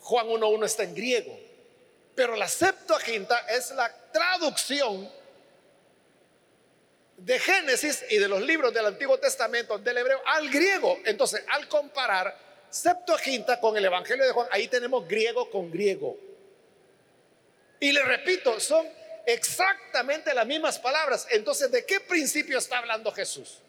Juan 0.00 0.26
1.1 0.26 0.64
está 0.64 0.82
en 0.82 0.94
griego. 0.94 1.38
Pero 2.14 2.34
la 2.34 2.48
Septuaginta 2.48 3.46
es 3.48 3.70
la 3.72 3.94
traducción 4.10 5.10
de 7.16 7.38
Génesis 7.38 8.04
y 8.10 8.18
de 8.18 8.28
los 8.28 8.42
libros 8.42 8.72
del 8.74 8.86
Antiguo 8.86 9.18
Testamento 9.18 9.78
del 9.78 9.98
hebreo 9.98 10.20
al 10.26 10.50
griego. 10.50 10.98
Entonces, 11.04 11.44
al 11.48 11.68
comparar 11.68 12.46
Septuaginta 12.68 13.58
con 13.60 13.76
el 13.76 13.84
Evangelio 13.84 14.26
de 14.26 14.32
Juan, 14.32 14.48
ahí 14.50 14.68
tenemos 14.68 15.06
griego 15.08 15.50
con 15.50 15.70
griego. 15.70 16.18
Y 17.80 17.92
le 17.92 18.02
repito, 18.02 18.60
son 18.60 18.86
exactamente 19.24 20.34
las 20.34 20.46
mismas 20.46 20.78
palabras. 20.78 21.26
Entonces, 21.30 21.70
¿de 21.70 21.84
qué 21.84 22.00
principio 22.00 22.58
está 22.58 22.78
hablando 22.78 23.10
Jesús? 23.12 23.60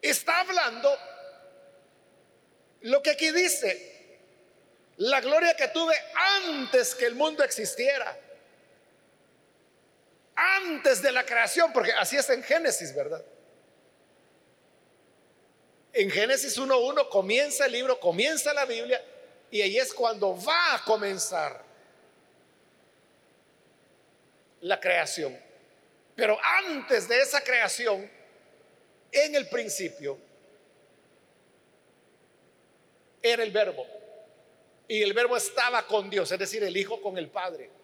Está 0.00 0.40
hablando 0.40 0.96
lo 2.82 3.02
que 3.02 3.10
aquí 3.10 3.30
dice, 3.32 4.18
la 4.96 5.20
gloria 5.20 5.54
que 5.54 5.68
tuve 5.68 5.94
antes 6.14 6.94
que 6.94 7.06
el 7.06 7.14
mundo 7.14 7.42
existiera 7.44 8.16
antes 10.40 11.02
de 11.02 11.12
la 11.12 11.24
creación, 11.24 11.72
porque 11.72 11.92
así 11.92 12.16
es 12.16 12.28
en 12.30 12.42
Génesis, 12.42 12.94
¿verdad? 12.94 13.22
En 15.92 16.10
Génesis 16.10 16.58
1.1 16.58 17.08
comienza 17.08 17.66
el 17.66 17.72
libro, 17.72 18.00
comienza 18.00 18.54
la 18.54 18.64
Biblia, 18.64 19.04
y 19.50 19.60
ahí 19.60 19.76
es 19.76 19.92
cuando 19.92 20.36
va 20.42 20.76
a 20.76 20.84
comenzar 20.84 21.62
la 24.60 24.80
creación. 24.80 25.38
Pero 26.14 26.38
antes 26.42 27.08
de 27.08 27.20
esa 27.20 27.42
creación, 27.42 28.10
en 29.12 29.34
el 29.34 29.48
principio, 29.48 30.18
era 33.22 33.42
el 33.42 33.50
verbo. 33.50 33.86
Y 34.88 35.02
el 35.02 35.12
verbo 35.12 35.36
estaba 35.36 35.86
con 35.86 36.08
Dios, 36.08 36.30
es 36.32 36.38
decir, 36.38 36.62
el 36.62 36.76
Hijo 36.76 37.02
con 37.02 37.18
el 37.18 37.28
Padre 37.28 37.79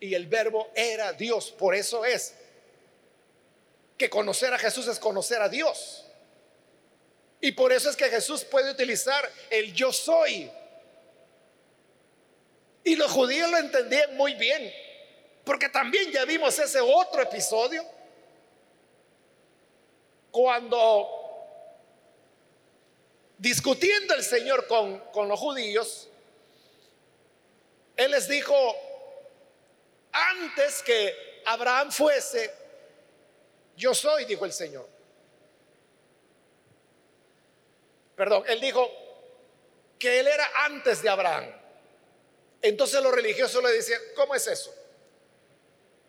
y 0.00 0.14
el 0.14 0.26
verbo 0.26 0.70
era 0.74 1.12
Dios. 1.12 1.50
Por 1.50 1.74
eso 1.74 2.04
es 2.04 2.34
que 3.96 4.10
conocer 4.10 4.52
a 4.52 4.58
Jesús 4.58 4.86
es 4.88 4.98
conocer 4.98 5.40
a 5.40 5.48
Dios. 5.48 6.04
Y 7.40 7.52
por 7.52 7.72
eso 7.72 7.90
es 7.90 7.96
que 7.96 8.08
Jesús 8.08 8.44
puede 8.44 8.70
utilizar 8.70 9.30
el 9.50 9.72
yo 9.72 9.92
soy. 9.92 10.50
Y 12.84 12.96
los 12.96 13.10
judíos 13.10 13.50
lo 13.50 13.58
entendían 13.58 14.16
muy 14.16 14.34
bien, 14.34 14.72
porque 15.44 15.68
también 15.68 16.12
ya 16.12 16.24
vimos 16.24 16.58
ese 16.58 16.80
otro 16.80 17.20
episodio, 17.20 17.84
cuando 20.30 21.08
discutiendo 23.38 24.14
el 24.14 24.22
Señor 24.22 24.66
con, 24.66 24.98
con 25.12 25.28
los 25.28 25.38
judíos, 25.38 26.08
Él 27.96 28.12
les 28.12 28.28
dijo, 28.28 28.54
antes 30.30 30.82
que 30.82 31.42
Abraham 31.44 31.90
fuese, 31.90 32.52
yo 33.76 33.94
soy, 33.94 34.24
dijo 34.24 34.44
el 34.44 34.52
Señor. 34.52 34.88
Perdón, 38.16 38.44
Él 38.48 38.60
dijo 38.60 38.90
que 39.98 40.20
Él 40.20 40.26
era 40.26 40.48
antes 40.64 41.02
de 41.02 41.08
Abraham. 41.08 41.46
Entonces 42.62 43.02
los 43.02 43.14
religiosos 43.14 43.62
le 43.62 43.72
decían, 43.72 44.00
¿cómo 44.14 44.34
es 44.34 44.46
eso? 44.46 44.74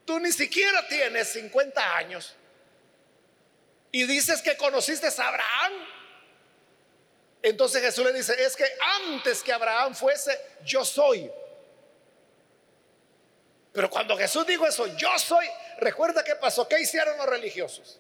Tú 0.06 0.20
ni 0.20 0.32
siquiera 0.32 0.88
tienes 0.88 1.28
50 1.34 1.98
años 1.98 2.34
y 3.92 4.06
dices 4.06 4.42
que 4.42 4.56
conociste 4.56 5.08
a 5.08 5.28
Abraham. 5.28 5.74
Entonces 7.42 7.82
Jesús 7.82 8.06
le 8.06 8.14
dice, 8.14 8.34
es 8.42 8.56
que 8.56 8.66
antes 9.06 9.44
que 9.44 9.52
Abraham 9.52 9.94
fuese, 9.94 10.40
yo 10.64 10.84
soy. 10.86 11.30
Pero 13.72 13.90
cuando 13.90 14.18
Jesús 14.18 14.46
dijo 14.48 14.66
eso, 14.66 14.88
yo 14.98 15.10
soy, 15.20 15.46
recuerda 15.80 16.24
qué 16.24 16.36
pasó, 16.36 16.68
qué 16.68 16.82
hicieron 16.82 17.18
los 17.18 17.28
religiosos. 17.28 18.00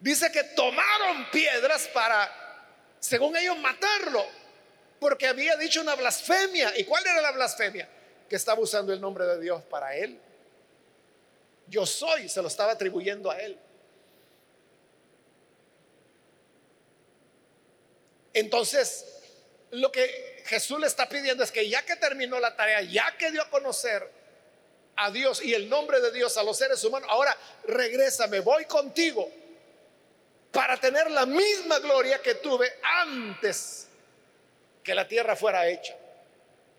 Dice 0.00 0.30
que 0.30 0.44
tomaron 0.44 1.28
piedras 1.30 1.88
para, 1.88 2.30
según 3.00 3.36
ellos, 3.36 3.58
matarlo, 3.58 4.24
porque 5.00 5.26
había 5.26 5.56
dicho 5.56 5.80
una 5.80 5.94
blasfemia. 5.96 6.78
¿Y 6.78 6.84
cuál 6.84 7.04
era 7.06 7.20
la 7.20 7.32
blasfemia? 7.32 7.88
Que 8.28 8.36
estaba 8.36 8.60
usando 8.60 8.92
el 8.92 9.00
nombre 9.00 9.24
de 9.24 9.40
Dios 9.40 9.62
para 9.64 9.96
él. 9.96 10.20
Yo 11.66 11.84
soy, 11.84 12.28
se 12.28 12.40
lo 12.40 12.48
estaba 12.48 12.72
atribuyendo 12.72 13.30
a 13.30 13.38
él. 13.38 13.58
Entonces, 18.32 19.17
lo 19.70 19.92
que 19.92 20.42
Jesús 20.46 20.80
le 20.80 20.86
está 20.86 21.08
pidiendo 21.08 21.44
es 21.44 21.52
que 21.52 21.68
ya 21.68 21.84
que 21.84 21.96
terminó 21.96 22.40
la 22.40 22.56
tarea, 22.56 22.80
ya 22.82 23.16
que 23.18 23.30
dio 23.30 23.42
a 23.42 23.50
conocer 23.50 24.08
a 24.96 25.10
Dios 25.10 25.42
y 25.42 25.54
el 25.54 25.68
nombre 25.68 26.00
de 26.00 26.10
Dios 26.10 26.36
a 26.36 26.42
los 26.42 26.56
seres 26.56 26.82
humanos, 26.84 27.08
ahora 27.10 27.36
regrésame, 27.64 28.40
voy 28.40 28.64
contigo 28.64 29.30
para 30.50 30.78
tener 30.78 31.10
la 31.10 31.26
misma 31.26 31.78
gloria 31.78 32.20
que 32.22 32.36
tuve 32.36 32.72
antes 32.82 33.86
que 34.82 34.94
la 34.94 35.06
tierra 35.06 35.36
fuera 35.36 35.68
hecha. 35.68 35.94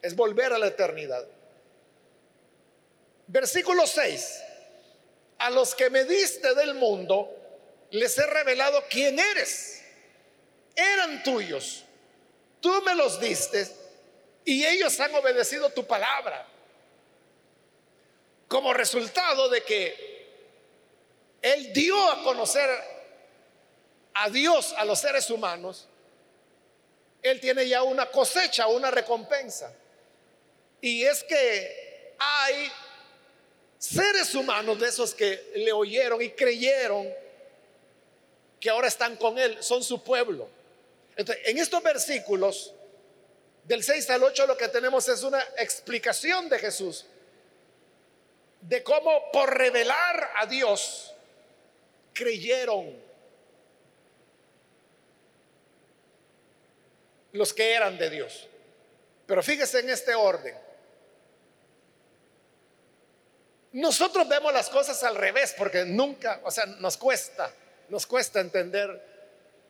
Es 0.01 0.15
volver 0.15 0.51
a 0.53 0.57
la 0.57 0.67
eternidad. 0.67 1.25
Versículo 3.27 3.85
6. 3.85 4.43
A 5.37 5.49
los 5.51 5.75
que 5.75 5.89
me 5.89 6.05
diste 6.05 6.55
del 6.55 6.73
mundo, 6.73 7.29
les 7.91 8.17
he 8.17 8.25
revelado 8.25 8.83
quién 8.89 9.19
eres. 9.19 9.81
Eran 10.75 11.21
tuyos 11.23 11.85
Tú 12.61 12.81
me 12.81 12.95
los 12.95 13.19
diste 13.19 13.67
y 14.43 14.65
ellos 14.65 14.99
han 14.99 15.13
obedecido 15.15 15.69
tu 15.69 15.85
palabra. 15.85 16.45
Como 18.47 18.73
resultado 18.73 19.47
de 19.49 19.63
que 19.63 20.27
Él 21.41 21.71
dio 21.71 22.11
a 22.11 22.23
conocer 22.23 22.69
a 24.15 24.29
Dios 24.29 24.73
a 24.77 24.85
los 24.85 24.99
seres 24.99 25.29
humanos, 25.29 25.87
Él 27.21 27.39
tiene 27.39 27.67
ya 27.67 27.83
una 27.83 28.07
cosecha, 28.07 28.67
una 28.67 28.91
recompensa. 28.91 29.71
Y 30.81 31.03
es 31.03 31.23
que 31.23 32.15
hay 32.17 32.71
seres 33.77 34.33
humanos 34.35 34.79
de 34.79 34.87
esos 34.87 35.13
que 35.13 35.51
le 35.55 35.71
oyeron 35.71 36.21
y 36.21 36.31
creyeron 36.31 37.07
que 38.59 38.69
ahora 38.69 38.87
están 38.87 39.15
con 39.15 39.37
Él, 39.37 39.63
son 39.63 39.83
su 39.83 40.03
pueblo 40.03 40.49
en 41.15 41.57
estos 41.57 41.83
versículos, 41.83 42.73
del 43.63 43.83
6 43.83 44.09
al 44.09 44.23
8, 44.23 44.47
lo 44.47 44.57
que 44.57 44.67
tenemos 44.67 45.07
es 45.09 45.21
una 45.23 45.41
explicación 45.57 46.49
de 46.49 46.59
Jesús 46.59 47.05
de 48.61 48.83
cómo 48.83 49.31
por 49.31 49.55
revelar 49.55 50.31
a 50.37 50.45
Dios 50.45 51.13
creyeron 52.13 52.93
los 57.31 57.53
que 57.53 57.73
eran 57.73 57.97
de 57.97 58.09
Dios. 58.09 58.47
Pero 59.25 59.43
fíjese 59.43 59.79
en 59.79 59.89
este 59.89 60.15
orden. 60.15 60.55
Nosotros 63.71 64.27
vemos 64.27 64.51
las 64.51 64.69
cosas 64.69 65.03
al 65.03 65.15
revés 65.15 65.53
porque 65.55 65.85
nunca, 65.85 66.41
o 66.43 66.49
sea, 66.49 66.65
nos 66.65 66.97
cuesta, 66.97 67.53
nos 67.89 68.07
cuesta 68.07 68.39
entender 68.39 69.08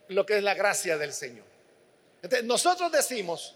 lo 0.09 0.25
que 0.25 0.37
es 0.37 0.43
la 0.43 0.53
gracia 0.53 0.97
del 0.97 1.13
Señor. 1.13 1.45
Nosotros 2.43 2.91
decimos, 2.91 3.55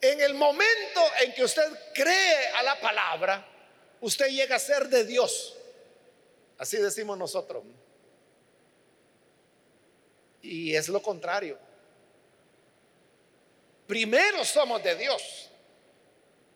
en 0.00 0.20
el 0.20 0.34
momento 0.34 1.00
en 1.22 1.34
que 1.34 1.44
usted 1.44 1.68
cree 1.92 2.48
a 2.56 2.62
la 2.62 2.80
palabra, 2.80 3.46
usted 4.00 4.28
llega 4.28 4.56
a 4.56 4.58
ser 4.58 4.88
de 4.88 5.04
Dios. 5.04 5.56
Así 6.58 6.78
decimos 6.78 7.18
nosotros. 7.18 7.64
Y 10.42 10.74
es 10.74 10.88
lo 10.88 11.02
contrario. 11.02 11.58
Primero 13.86 14.44
somos 14.44 14.82
de 14.82 14.94
Dios. 14.94 15.50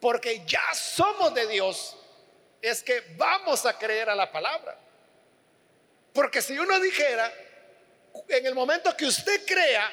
Porque 0.01 0.43
ya 0.47 0.73
somos 0.75 1.35
de 1.35 1.47
Dios. 1.49 1.97
Es 2.63 2.83
que 2.83 3.03
vamos 3.17 3.67
a 3.67 3.77
creer 3.77 4.09
a 4.09 4.15
la 4.15 4.31
palabra. 4.31 4.79
Porque 6.13 6.41
si 6.41 6.59
uno 6.59 6.79
dijera, 6.81 7.33
en 8.29 8.47
el 8.47 8.55
momento 8.55 8.97
que 8.97 9.07
usted 9.07 9.45
crea, 9.47 9.91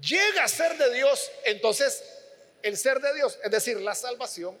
llega 0.00 0.44
a 0.44 0.48
ser 0.48 0.76
de 0.76 0.92
Dios, 0.94 1.30
entonces 1.44 2.02
el 2.62 2.76
ser 2.76 3.00
de 3.00 3.14
Dios, 3.14 3.38
es 3.42 3.50
decir, 3.50 3.80
la 3.80 3.94
salvación, 3.94 4.58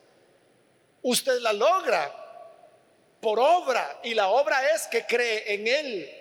usted 1.02 1.38
la 1.40 1.52
logra 1.52 2.16
por 3.20 3.38
obra 3.38 4.00
y 4.02 4.14
la 4.14 4.28
obra 4.28 4.74
es 4.74 4.86
que 4.86 5.04
cree 5.04 5.54
en 5.54 5.66
Él. 5.66 6.16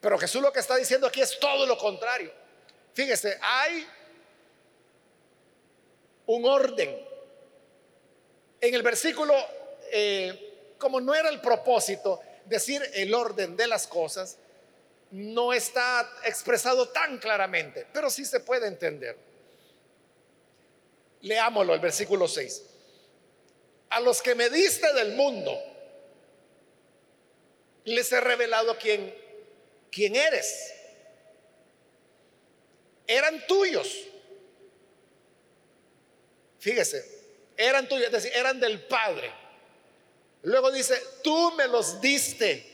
Pero 0.00 0.18
Jesús 0.18 0.40
lo 0.40 0.52
que 0.52 0.60
está 0.60 0.76
diciendo 0.76 1.06
aquí 1.06 1.20
es 1.20 1.38
todo 1.38 1.66
lo 1.66 1.76
contrario. 1.76 2.32
Fíjese, 2.94 3.38
hay 3.40 3.86
un 6.26 6.44
orden. 6.44 7.04
En 8.60 8.74
el 8.74 8.82
versículo, 8.82 9.34
eh, 9.90 10.74
como 10.78 11.00
no 11.00 11.14
era 11.14 11.28
el 11.28 11.40
propósito, 11.40 12.20
decir 12.48 12.82
el 12.94 13.14
orden 13.14 13.56
de 13.56 13.66
las 13.66 13.86
cosas 13.86 14.38
no 15.10 15.52
está 15.52 16.10
expresado 16.24 16.88
tan 16.88 17.18
claramente, 17.18 17.86
pero 17.92 18.10
sí 18.10 18.24
se 18.24 18.40
puede 18.40 18.66
entender. 18.66 19.16
Leámoslo, 21.22 21.74
el 21.74 21.80
versículo 21.80 22.28
6. 22.28 22.62
A 23.90 24.00
los 24.00 24.20
que 24.20 24.34
me 24.34 24.50
diste 24.50 24.92
del 24.94 25.14
mundo, 25.14 25.56
les 27.84 28.10
he 28.12 28.20
revelado 28.20 28.76
quién, 28.78 29.14
quién 29.90 30.16
eres. 30.16 30.72
Eran 33.06 33.46
tuyos. 33.46 34.04
Fíjese, 36.58 37.04
eran 37.56 37.88
tuyos, 37.88 38.06
es 38.06 38.12
decir, 38.12 38.32
eran 38.34 38.58
del 38.58 38.84
Padre 38.86 39.45
Luego 40.46 40.70
dice, 40.70 41.02
tú 41.24 41.50
me 41.56 41.66
los 41.66 42.00
diste. 42.00 42.64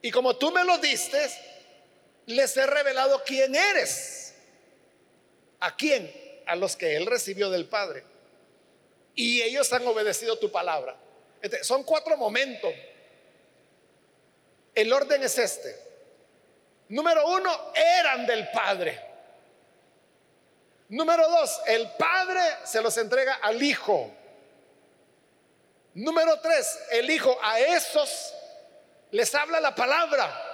Y 0.00 0.12
como 0.12 0.36
tú 0.36 0.52
me 0.52 0.62
los 0.62 0.80
diste, 0.80 1.28
les 2.26 2.56
he 2.56 2.64
revelado 2.64 3.20
quién 3.26 3.52
eres. 3.52 4.32
¿A 5.58 5.74
quién? 5.74 6.08
A 6.46 6.54
los 6.54 6.76
que 6.76 6.94
él 6.96 7.04
recibió 7.06 7.50
del 7.50 7.66
Padre. 7.66 8.04
Y 9.16 9.42
ellos 9.42 9.72
han 9.72 9.84
obedecido 9.88 10.38
tu 10.38 10.52
palabra. 10.52 10.96
Son 11.62 11.82
cuatro 11.82 12.16
momentos. 12.16 12.72
El 14.72 14.92
orden 14.92 15.20
es 15.24 15.36
este. 15.36 15.74
Número 16.90 17.26
uno, 17.26 17.72
eran 17.74 18.24
del 18.24 18.48
Padre. 18.52 19.02
Número 20.90 21.28
dos, 21.28 21.60
el 21.66 21.90
Padre 21.98 22.40
se 22.64 22.80
los 22.80 22.96
entrega 22.98 23.40
al 23.42 23.60
Hijo. 23.60 24.12
Número 25.94 26.40
tres, 26.40 26.78
el 26.90 27.10
Hijo 27.10 27.36
a 27.42 27.58
esos 27.60 28.34
les 29.10 29.34
habla 29.34 29.60
la 29.60 29.74
palabra. 29.74 30.44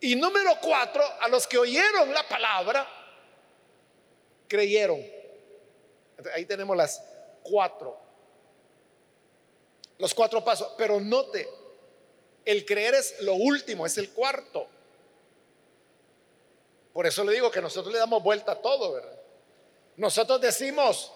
Y 0.00 0.16
número 0.16 0.56
cuatro, 0.62 1.02
a 1.20 1.28
los 1.28 1.46
que 1.46 1.58
oyeron 1.58 2.12
la 2.14 2.26
palabra, 2.26 2.88
creyeron. 4.48 5.04
Ahí 6.34 6.46
tenemos 6.46 6.76
las 6.76 7.02
cuatro. 7.42 7.98
Los 9.98 10.14
cuatro 10.14 10.42
pasos. 10.42 10.72
Pero 10.78 11.00
note, 11.00 11.46
el 12.44 12.64
creer 12.64 12.94
es 12.94 13.20
lo 13.20 13.34
último, 13.34 13.84
es 13.84 13.98
el 13.98 14.10
cuarto. 14.10 14.66
Por 16.92 17.06
eso 17.06 17.22
le 17.22 17.32
digo 17.32 17.50
que 17.50 17.60
nosotros 17.60 17.92
le 17.92 17.98
damos 17.98 18.22
vuelta 18.22 18.52
a 18.52 18.62
todo, 18.62 18.94
¿verdad? 18.94 19.20
Nosotros 19.96 20.40
decimos, 20.40 21.12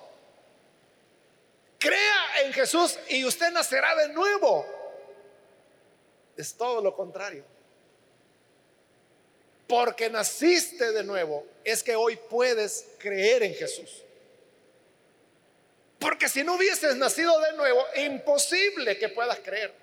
crea 1.85 2.42
en 2.44 2.53
Jesús 2.55 2.99
y 3.09 3.27
usted 3.27 3.51
nacerá 3.51 3.94
de 3.94 4.09
nuevo. 4.09 4.66
Es 6.35 6.55
todo 6.55 6.81
lo 6.81 6.97
contrario. 6.97 7.44
Porque 9.68 10.09
naciste 10.09 10.92
de 10.92 11.05
nuevo, 11.05 11.47
es 11.62 11.83
que 11.83 11.94
hoy 11.94 12.16
puedes 12.31 12.87
creer 12.99 13.42
en 13.42 13.55
Jesús. 13.55 14.03
Porque 15.99 16.29
si 16.29 16.42
no 16.42 16.55
hubieses 16.55 16.97
nacido 16.97 17.38
de 17.40 17.53
nuevo, 17.53 17.85
imposible 17.97 18.99
que 18.99 19.11
puedas 19.11 19.38
creer. 19.40 19.75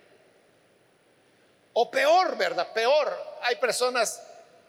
O 1.74 1.90
peor, 1.90 2.36
¿verdad? 2.36 2.74
Peor. 2.74 3.16
Hay 3.44 3.58
personas 3.58 4.22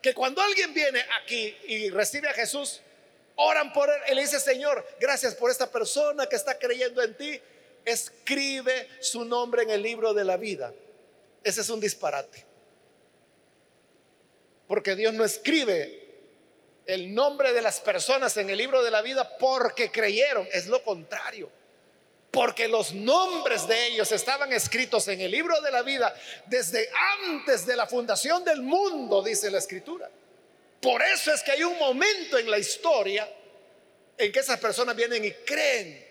que 0.03 0.15
cuando 0.15 0.43
alguien 0.43 0.75
viene 0.75 1.05
aquí 1.23 1.57
y 1.65 1.89
recibe 1.91 2.29
a 2.29 2.35
Jesús, 2.35 2.81
oran 3.43 3.73
por 3.73 3.91
él 3.91 3.97
y 4.11 4.15
le 4.15 4.23
dice, 4.23 4.41
Señor, 4.41 4.87
gracias 5.01 5.35
por 5.35 5.51
esta 5.51 5.71
persona 5.71 6.27
que 6.27 6.37
está 6.37 6.59
creyendo 6.59 7.03
en 7.03 7.17
ti. 7.17 7.41
Escribe 7.85 8.89
su 9.01 9.25
nombre 9.25 9.63
en 9.63 9.71
el 9.71 9.83
libro 9.83 10.15
de 10.15 10.25
la 10.25 10.37
vida. 10.37 10.73
Ese 11.43 11.61
es 11.61 11.69
un 11.69 11.81
disparate. 11.81 12.45
Porque 14.69 14.95
Dios 14.95 15.13
no 15.13 15.25
escribe 15.25 16.03
el 16.87 17.15
nombre 17.15 17.53
de 17.53 17.63
las 17.63 17.81
personas 17.81 18.37
en 18.37 18.51
el 18.51 18.59
libro 18.59 18.83
de 18.83 18.91
la 18.91 19.03
vida 19.03 19.37
porque 19.39 19.91
creyeron, 19.91 20.49
es 20.53 20.67
lo 20.67 20.83
contrario. 20.83 21.51
Porque 22.31 22.67
los 22.67 22.95
nombres 22.95 23.67
de 23.69 23.89
ellos 23.89 24.11
estaban 24.11 24.53
escritos 24.53 25.07
en 25.09 25.21
el 25.21 25.31
libro 25.31 25.61
de 25.61 25.71
la 25.71 25.83
vida 25.83 26.15
desde 26.47 26.89
antes 27.25 27.67
de 27.67 27.77
la 27.77 27.87
fundación 27.87 28.43
del 28.45 28.63
mundo, 28.63 29.23
dice 29.23 29.51
la 29.51 29.59
escritura. 29.59 30.11
Por 30.83 31.01
eso 31.01 31.33
es 31.33 31.45
que 31.45 31.53
hay 31.53 31.63
un 31.63 31.79
momento 31.79 32.37
en 32.37 32.51
la 32.51 32.59
historia 32.59 33.33
en 34.19 34.33
que 34.33 34.41
esas 34.41 34.59
personas 34.59 34.97
vienen 34.97 35.25
y 35.25 35.31
creen. 35.31 36.05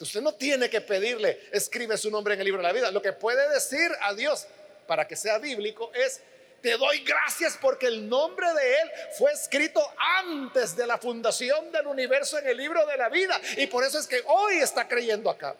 Usted 0.00 0.20
no 0.20 0.34
tiene 0.34 0.68
que 0.68 0.80
pedirle, 0.80 1.48
escribe 1.52 1.96
su 1.96 2.10
nombre 2.10 2.34
en 2.34 2.40
el 2.40 2.44
libro 2.44 2.60
de 2.60 2.66
la 2.66 2.72
vida. 2.72 2.90
Lo 2.90 3.00
que 3.00 3.12
puede 3.12 3.48
decir 3.54 3.88
a 4.00 4.14
Dios 4.14 4.48
para 4.88 5.06
que 5.06 5.14
sea 5.14 5.38
bíblico 5.38 5.92
es, 5.94 6.20
te 6.60 6.76
doy 6.76 7.04
gracias 7.04 7.56
porque 7.60 7.86
el 7.86 8.08
nombre 8.08 8.52
de 8.52 8.80
Él 8.80 8.90
fue 9.16 9.30
escrito 9.30 9.80
antes 10.18 10.74
de 10.74 10.84
la 10.84 10.98
fundación 10.98 11.70
del 11.70 11.86
universo 11.86 12.36
en 12.36 12.48
el 12.48 12.56
libro 12.56 12.84
de 12.84 12.96
la 12.96 13.08
vida. 13.08 13.40
Y 13.58 13.68
por 13.68 13.84
eso 13.84 14.00
es 14.00 14.08
que 14.08 14.20
hoy 14.26 14.56
está 14.58 14.88
creyendo 14.88 15.30
acá. 15.30 15.54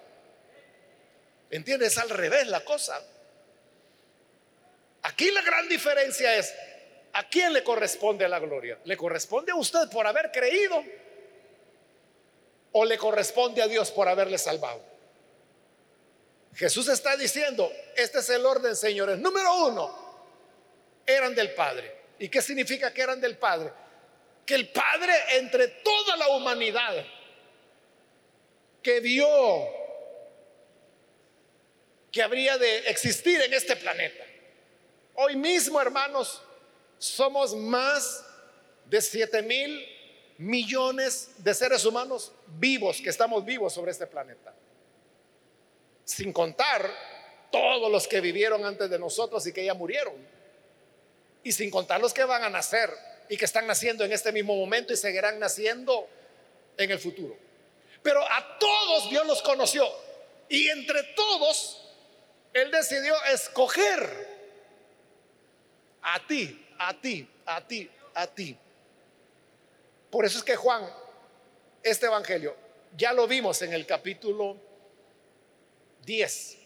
¿Entiendes? 1.50 1.96
Al 1.98 2.10
revés 2.10 2.48
la 2.48 2.64
cosa. 2.64 3.00
Aquí 5.02 5.30
la 5.30 5.42
gran 5.42 5.68
diferencia 5.68 6.34
es, 6.34 6.52
¿a 7.18 7.28
quién 7.28 7.52
le 7.52 7.64
corresponde 7.64 8.28
la 8.28 8.38
gloria? 8.38 8.78
¿Le 8.84 8.96
corresponde 8.96 9.50
a 9.50 9.56
usted 9.56 9.90
por 9.90 10.06
haber 10.06 10.30
creído? 10.30 10.84
¿O 12.72 12.84
le 12.84 12.96
corresponde 12.96 13.60
a 13.60 13.66
Dios 13.66 13.90
por 13.90 14.08
haberle 14.08 14.38
salvado? 14.38 14.80
Jesús 16.54 16.88
está 16.88 17.16
diciendo, 17.16 17.72
este 17.96 18.20
es 18.20 18.30
el 18.30 18.46
orden, 18.46 18.76
señores. 18.76 19.18
Número 19.18 19.66
uno, 19.66 20.08
eran 21.04 21.34
del 21.34 21.54
Padre. 21.54 21.92
¿Y 22.20 22.28
qué 22.28 22.40
significa 22.40 22.94
que 22.94 23.02
eran 23.02 23.20
del 23.20 23.36
Padre? 23.36 23.72
Que 24.46 24.54
el 24.54 24.68
Padre 24.68 25.12
entre 25.32 25.66
toda 25.68 26.16
la 26.16 26.28
humanidad 26.28 27.04
que 28.80 29.00
vio 29.00 29.28
que 32.12 32.22
habría 32.22 32.56
de 32.58 32.78
existir 32.90 33.40
en 33.40 33.52
este 33.54 33.74
planeta. 33.74 34.24
Hoy 35.14 35.34
mismo, 35.34 35.80
hermanos, 35.80 36.42
somos 36.98 37.54
más 37.54 38.24
de 38.86 39.00
7 39.00 39.42
mil 39.42 39.86
millones 40.38 41.30
de 41.38 41.54
seres 41.54 41.84
humanos 41.84 42.32
vivos, 42.46 43.00
que 43.00 43.10
estamos 43.10 43.44
vivos 43.44 43.72
sobre 43.72 43.90
este 43.90 44.06
planeta. 44.06 44.54
Sin 46.04 46.32
contar 46.32 46.90
todos 47.50 47.90
los 47.90 48.06
que 48.06 48.20
vivieron 48.20 48.64
antes 48.64 48.88
de 48.88 48.98
nosotros 48.98 49.46
y 49.46 49.52
que 49.52 49.64
ya 49.64 49.74
murieron 49.74 50.14
y 51.42 51.52
sin 51.52 51.70
contar 51.70 52.00
los 52.00 52.12
que 52.12 52.24
van 52.24 52.42
a 52.42 52.50
nacer 52.50 52.90
y 53.28 53.36
que 53.36 53.44
están 53.44 53.66
naciendo 53.66 54.04
en 54.04 54.12
este 54.12 54.32
mismo 54.32 54.54
momento 54.56 54.92
y 54.92 54.96
seguirán 54.96 55.38
naciendo 55.38 56.08
en 56.76 56.90
el 56.90 56.98
futuro. 56.98 57.36
Pero 58.02 58.22
a 58.22 58.58
todos 58.58 59.10
Dios 59.10 59.26
los 59.26 59.42
conoció 59.42 59.86
y 60.48 60.68
entre 60.68 61.02
todos 61.14 61.82
Él 62.52 62.70
decidió 62.70 63.14
escoger 63.32 64.28
a 66.02 66.26
ti, 66.26 66.66
a 66.78 67.00
ti, 67.00 67.28
a 67.46 67.66
ti, 67.66 67.90
a 68.14 68.26
ti. 68.26 68.56
Por 70.10 70.24
eso 70.24 70.38
es 70.38 70.44
que 70.44 70.56
Juan, 70.56 70.88
este 71.82 72.06
Evangelio, 72.06 72.54
ya 72.96 73.12
lo 73.12 73.26
vimos 73.26 73.60
en 73.62 73.72
el 73.72 73.86
capítulo 73.86 74.56
10 76.04 76.58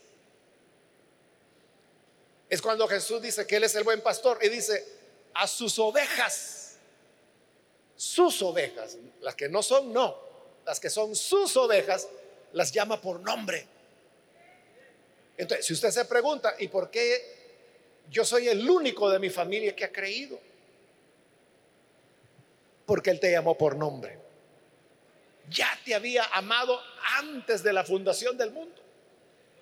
es 2.53 2.61
cuando 2.61 2.87
Jesús 2.87 3.22
dice 3.22 3.46
que 3.46 3.57
Él 3.57 3.64
es 3.64 3.75
el 3.77 3.83
buen 3.83 4.03
pastor 4.03 4.38
y 4.42 4.51
dice 4.51 4.87
a 5.33 5.46
sus 5.46 5.79
ovejas, 5.79 6.75
sus 7.96 8.42
ovejas, 8.42 8.98
las 9.22 9.35
que 9.35 9.48
no 9.48 9.62
son, 9.62 9.90
no, 9.90 10.18
las 10.66 10.79
que 10.79 10.90
son 10.90 11.16
sus 11.16 11.57
ovejas, 11.57 12.09
las 12.53 12.70
llama 12.70 13.01
por 13.01 13.20
nombre. 13.20 13.66
Entonces, 15.38 15.64
si 15.64 15.72
usted 15.72 15.88
se 15.92 16.05
pregunta, 16.05 16.55
¿y 16.59 16.68
por 16.68 16.90
qué 16.90 17.41
yo 18.12 18.27
soy 18.27 18.46
el 18.46 18.68
único 18.68 19.09
de 19.09 19.18
mi 19.18 19.31
familia 19.31 19.75
que 19.75 19.85
ha 19.87 19.90
creído? 19.90 20.38
Porque 22.85 23.09
Él 23.09 23.18
te 23.18 23.33
llamó 23.33 23.57
por 23.57 23.75
nombre. 23.75 24.18
Ya 25.48 25.81
te 25.83 25.94
había 25.94 26.25
amado 26.27 26.79
antes 27.16 27.62
de 27.62 27.72
la 27.72 27.85
fundación 27.85 28.37
del 28.37 28.51
mundo. 28.51 28.81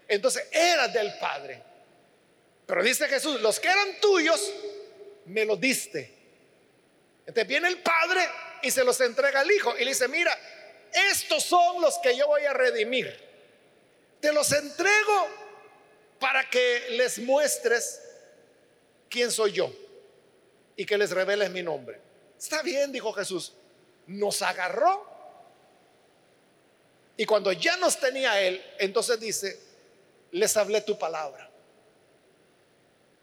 Entonces, 0.08 0.48
eras 0.50 0.92
del 0.92 1.16
Padre. 1.20 1.62
Pero 2.66 2.82
dice 2.82 3.06
Jesús, 3.06 3.40
los 3.40 3.60
que 3.60 3.68
eran 3.68 4.00
tuyos, 4.00 4.52
me 5.26 5.44
los 5.44 5.60
diste. 5.60 6.12
Entonces 7.20 7.46
viene 7.46 7.68
el 7.68 7.78
Padre 7.78 8.20
y 8.62 8.70
se 8.72 8.82
los 8.82 9.00
entrega 9.00 9.40
al 9.40 9.50
Hijo 9.50 9.76
y 9.78 9.84
le 9.84 9.90
dice, 9.90 10.08
mira, 10.08 10.36
estos 11.12 11.44
son 11.44 11.80
los 11.80 11.98
que 11.98 12.16
yo 12.16 12.26
voy 12.26 12.44
a 12.46 12.52
redimir. 12.52 13.16
Te 14.20 14.32
los 14.32 14.50
entrego 14.50 15.28
para 16.18 16.50
que 16.50 16.88
les 16.90 17.20
muestres 17.20 18.09
quién 19.10 19.30
soy 19.30 19.52
yo 19.52 19.70
y 20.76 20.86
que 20.86 20.96
les 20.96 21.10
reveles 21.10 21.50
mi 21.50 21.62
nombre. 21.62 22.00
Está 22.38 22.62
bien, 22.62 22.90
dijo 22.90 23.12
Jesús, 23.12 23.52
nos 24.06 24.40
agarró 24.40 25.06
y 27.18 27.26
cuando 27.26 27.52
ya 27.52 27.76
nos 27.76 28.00
tenía 28.00 28.40
Él, 28.40 28.64
entonces 28.78 29.20
dice, 29.20 29.60
les 30.30 30.56
hablé 30.56 30.80
tu 30.80 30.98
palabra 30.98 31.50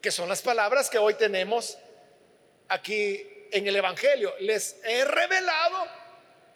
que 0.00 0.10
son 0.10 0.28
las 0.28 0.42
palabras 0.42 0.88
que 0.88 0.98
hoy 0.98 1.14
tenemos 1.14 1.76
aquí 2.68 3.48
en 3.50 3.66
el 3.66 3.76
Evangelio. 3.76 4.34
Les 4.40 4.76
he 4.84 5.04
revelado 5.04 5.86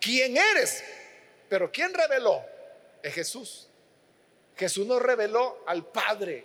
quién 0.01 0.37
eres. 0.37 0.83
Pero 1.49 1.71
¿quién 1.71 1.93
reveló? 1.93 2.45
Es 3.03 3.15
Jesús. 3.15 3.69
Jesús 4.57 4.87
nos 4.87 5.03
reveló 5.03 5.65
al 5.67 5.85
Padre. 5.87 6.45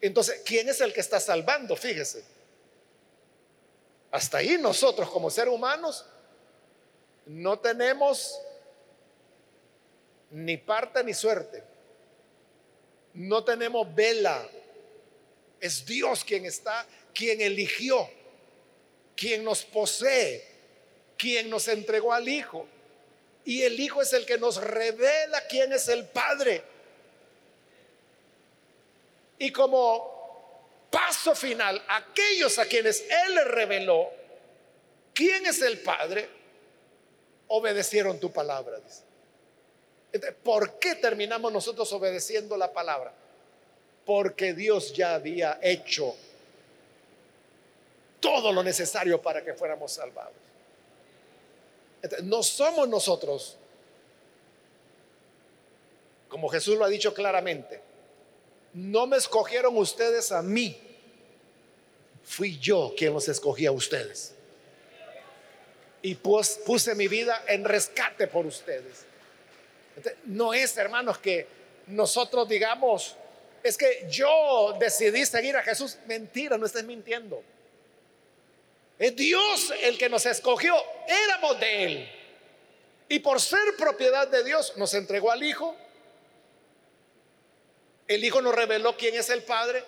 Entonces, 0.00 0.42
¿quién 0.44 0.68
es 0.68 0.80
el 0.80 0.92
que 0.92 1.00
está 1.00 1.18
salvando? 1.20 1.76
Fíjese. 1.76 2.24
Hasta 4.10 4.38
ahí 4.38 4.56
nosotros 4.58 5.10
como 5.10 5.30
seres 5.30 5.52
humanos 5.52 6.06
no 7.26 7.58
tenemos 7.58 8.40
ni 10.30 10.56
parte 10.56 11.04
ni 11.04 11.14
suerte. 11.14 11.62
No 13.14 13.44
tenemos 13.44 13.94
vela 13.94 14.48
es 15.60 15.84
Dios 15.84 16.24
quien 16.24 16.46
está, 16.46 16.86
quien 17.14 17.40
eligió, 17.40 18.08
quien 19.16 19.44
nos 19.44 19.64
posee, 19.64 20.44
quien 21.16 21.50
nos 21.50 21.68
entregó 21.68 22.12
al 22.12 22.28
Hijo. 22.28 22.66
Y 23.44 23.62
el 23.62 23.78
Hijo 23.80 24.02
es 24.02 24.12
el 24.12 24.26
que 24.26 24.38
nos 24.38 24.62
revela 24.62 25.46
quién 25.48 25.72
es 25.72 25.88
el 25.88 26.06
Padre. 26.06 26.62
Y 29.38 29.52
como 29.52 30.86
paso 30.90 31.34
final, 31.34 31.82
aquellos 31.88 32.58
a 32.58 32.66
quienes 32.66 33.04
Él 33.26 33.44
reveló 33.46 34.10
quién 35.14 35.46
es 35.46 35.62
el 35.62 35.80
Padre, 35.80 36.28
obedecieron 37.48 38.18
tu 38.18 38.32
palabra. 38.32 38.78
¿Por 40.42 40.78
qué 40.78 40.94
terminamos 40.96 41.52
nosotros 41.52 41.92
obedeciendo 41.92 42.56
la 42.56 42.72
palabra? 42.72 43.12
porque 44.08 44.54
Dios 44.54 44.94
ya 44.94 45.16
había 45.16 45.58
hecho 45.60 46.16
todo 48.20 48.54
lo 48.54 48.62
necesario 48.62 49.20
para 49.20 49.44
que 49.44 49.52
fuéramos 49.52 49.92
salvados. 49.92 50.32
no 52.22 52.42
somos 52.42 52.88
nosotros, 52.88 53.58
como 56.30 56.48
Jesús 56.48 56.78
lo 56.78 56.86
ha 56.86 56.88
dicho 56.88 57.12
claramente, 57.12 57.82
no 58.72 59.06
me 59.06 59.16
escogieron 59.16 59.76
ustedes 59.76 60.32
a 60.32 60.42
mí, 60.42 60.78
fui 62.24 62.58
yo 62.58 62.94
quien 62.96 63.12
los 63.12 63.28
escogí 63.28 63.66
a 63.66 63.72
ustedes. 63.72 64.34
Y 66.02 66.14
puse 66.14 66.94
mi 66.94 67.08
vida 67.08 67.44
en 67.48 67.64
rescate 67.64 68.28
por 68.28 68.46
ustedes. 68.46 69.04
no 70.26 70.54
es, 70.54 70.76
hermanos, 70.76 71.18
que 71.18 71.46
nosotros 71.88 72.48
digamos, 72.48 73.16
es 73.62 73.76
que 73.76 74.06
yo 74.08 74.76
decidí 74.78 75.26
seguir 75.26 75.56
a 75.56 75.62
Jesús. 75.62 75.96
Mentira, 76.06 76.56
no 76.56 76.66
estés 76.66 76.84
mintiendo. 76.84 77.42
Es 78.98 79.14
Dios 79.14 79.72
el 79.82 79.98
que 79.98 80.08
nos 80.08 80.26
escogió. 80.26 80.74
Éramos 81.06 81.60
de 81.60 81.84
Él. 81.84 82.08
Y 83.08 83.20
por 83.20 83.40
ser 83.40 83.76
propiedad 83.76 84.28
de 84.28 84.44
Dios, 84.44 84.74
nos 84.76 84.92
entregó 84.94 85.30
al 85.30 85.42
Hijo. 85.42 85.76
El 88.08 88.24
Hijo 88.24 88.40
nos 88.40 88.54
reveló 88.54 88.96
quién 88.96 89.14
es 89.14 89.28
el 89.28 89.44
Padre. 89.44 89.84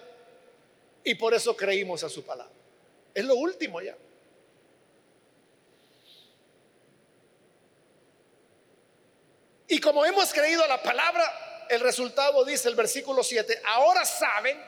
Y 1.03 1.15
por 1.15 1.33
eso 1.33 1.57
creímos 1.57 2.05
a 2.05 2.11
su 2.11 2.23
palabra. 2.23 2.53
Es 3.15 3.25
lo 3.25 3.35
último 3.35 3.81
ya. 3.81 3.97
Y 9.67 9.81
como 9.81 10.05
hemos 10.05 10.33
creído 10.33 10.65
a 10.65 10.69
la 10.69 10.83
palabra, 10.83 11.67
el 11.71 11.81
resultado 11.81 12.45
dice 12.45 12.69
el 12.69 12.75
versículo 12.75 13.23
7, 13.23 13.63
ahora 13.67 14.05
saben 14.05 14.61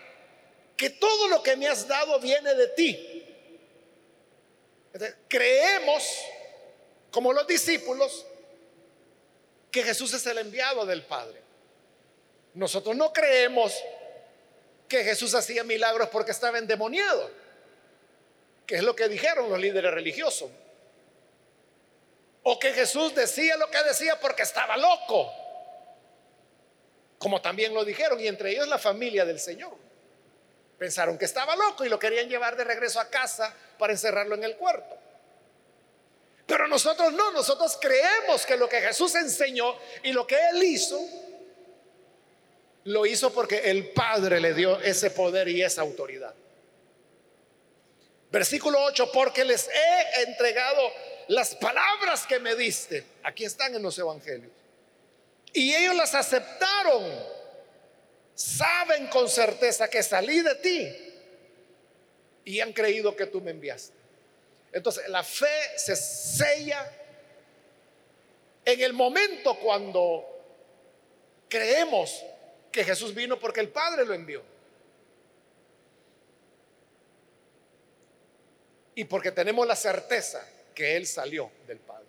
que 0.77 0.91
todo 0.91 1.29
lo 1.29 1.43
que 1.43 1.57
me 1.57 1.67
has 1.67 1.87
dado 1.87 2.19
viene 2.21 2.55
de 2.55 2.69
ti. 2.69 3.19
creemos, 5.29 6.05
como 7.11 7.33
los 7.33 7.47
discípulos, 7.47 8.25
que 9.71 9.83
Jesús 9.83 10.15
es 10.15 10.25
el 10.27 10.38
enviado 10.38 10.87
del 10.87 11.03
Padre. 11.03 11.41
Nosotros 12.55 12.95
no 12.97 13.12
creemos 13.12 13.73
que 14.88 15.05
Jesús 15.05 15.35
hacía 15.35 15.65
milagros 15.65 16.09
porque 16.11 16.33
estaba 16.33 16.59
endemoniado, 16.59 17.31
que 18.67 18.77
es 18.77 18.83
lo 18.83 18.95
que 18.95 19.09
dijeron 19.09 19.49
los 19.49 19.59
líderes 19.59 19.93
religiosos. 19.93 20.51
O 22.43 22.59
que 22.59 22.73
Jesús 22.73 23.15
decía 23.15 23.57
lo 23.57 23.71
que 23.71 23.83
decía 23.85 24.19
porque 24.21 24.43
estaba 24.43 24.77
loco, 24.77 25.33
como 27.19 27.41
también 27.41 27.73
lo 27.73 27.85
dijeron, 27.85 28.21
y 28.21 28.27
entre 28.27 28.51
ellos 28.51 28.69
la 28.69 28.79
familia 28.79 29.25
del 29.25 29.38
Señor. 29.38 29.73
Pensaron 30.77 31.17
que 31.17 31.25
estaba 31.25 31.55
loco 31.55 31.85
y 31.85 31.88
lo 31.88 31.99
querían 31.99 32.29
llevar 32.29 32.57
de 32.57 32.65
regreso 32.65 32.99
a 32.99 33.09
casa 33.09 33.55
para 33.79 33.93
encerrarlo 33.93 34.35
en 34.35 34.43
el 34.43 34.57
cuarto. 34.57 34.99
Pero 36.45 36.67
nosotros 36.67 37.12
no, 37.12 37.31
nosotros 37.31 37.79
creemos 37.81 38.45
que 38.45 38.57
lo 38.57 38.69
que 38.69 38.81
Jesús 38.81 39.15
enseñó 39.15 39.75
y 40.03 40.12
lo 40.12 40.27
que 40.27 40.37
Él 40.51 40.62
hizo, 40.65 41.01
lo 42.85 43.07
hizo 43.07 43.33
porque 43.33 43.71
el 43.71 43.90
Padre 43.90 44.40
le 44.40 44.55
dio 44.55 44.81
ese 44.81 45.11
poder 45.11 45.49
y 45.49 45.62
esa 45.62 45.83
autoridad. 45.83 46.35
Versículo 48.31 48.83
8, 48.85 49.11
porque 49.12 49.45
les 49.45 49.68
he 49.68 50.23
entregado 50.23 50.81
las 51.29 51.55
palabras 51.55 52.27
que 52.27 52.40
me 52.40 52.57
diste. 52.57 53.05
Aquí 53.23 53.45
están 53.45 53.75
en 53.75 53.83
los 53.83 53.99
evangelios. 53.99 54.51
Y 55.53 55.75
ellos 55.75 55.95
las 55.95 56.14
aceptaron. 56.14 57.05
Saben 58.35 59.09
con 59.09 59.29
certeza 59.29 59.88
que 59.88 60.03
salí 60.03 60.40
de 60.40 60.55
ti. 60.57 60.97
Y 62.47 62.61
han 62.61 62.73
creído 62.73 63.14
que 63.14 63.27
tú 63.27 63.40
me 63.40 63.51
enviaste. 63.51 63.95
Entonces 64.73 65.07
la 65.09 65.23
fe 65.23 65.77
se 65.77 65.95
sella 65.95 66.90
en 68.64 68.81
el 68.81 68.95
momento 68.95 69.59
cuando 69.59 70.27
creemos 71.49 72.25
que 72.72 72.82
Jesús 72.82 73.14
vino 73.14 73.38
porque 73.38 73.61
el 73.61 73.68
Padre 73.68 74.04
lo 74.04 74.14
envió. 74.14 74.42
Y 78.94 79.04
porque 79.04 79.30
tenemos 79.30 79.66
la 79.66 79.76
certeza 79.76 80.46
que 80.74 80.96
Él 80.96 81.06
salió 81.06 81.50
del 81.66 81.78
Padre. 81.78 82.06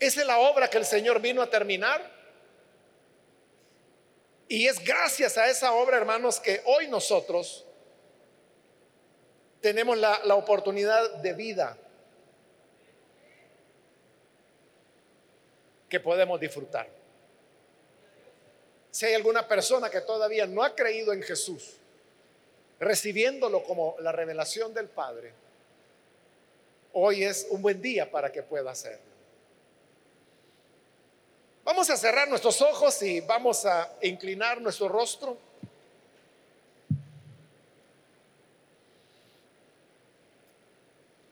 Esa 0.00 0.20
es 0.20 0.26
la 0.26 0.38
obra 0.38 0.68
que 0.68 0.76
el 0.76 0.84
Señor 0.84 1.20
vino 1.20 1.40
a 1.40 1.48
terminar. 1.48 2.12
Y 4.48 4.66
es 4.66 4.84
gracias 4.84 5.38
a 5.38 5.48
esa 5.48 5.72
obra, 5.72 5.96
hermanos, 5.96 6.40
que 6.40 6.60
hoy 6.66 6.88
nosotros 6.88 7.64
tenemos 9.60 9.96
la, 9.96 10.20
la 10.24 10.34
oportunidad 10.34 11.14
de 11.16 11.32
vida 11.32 11.78
que 15.88 16.00
podemos 16.00 16.38
disfrutar. 16.38 17.03
Si 18.94 19.04
hay 19.06 19.14
alguna 19.14 19.48
persona 19.48 19.90
que 19.90 20.02
todavía 20.02 20.46
no 20.46 20.62
ha 20.62 20.72
creído 20.72 21.12
en 21.12 21.20
Jesús, 21.20 21.78
recibiéndolo 22.78 23.64
como 23.64 23.96
la 23.98 24.12
revelación 24.12 24.72
del 24.72 24.86
Padre, 24.86 25.32
hoy 26.92 27.24
es 27.24 27.48
un 27.50 27.60
buen 27.60 27.82
día 27.82 28.08
para 28.08 28.30
que 28.30 28.44
pueda 28.44 28.70
hacerlo. 28.70 29.02
Vamos 31.64 31.90
a 31.90 31.96
cerrar 31.96 32.28
nuestros 32.28 32.62
ojos 32.62 33.02
y 33.02 33.20
vamos 33.20 33.66
a 33.66 33.96
inclinar 34.02 34.60
nuestro 34.60 34.86
rostro. 34.88 35.36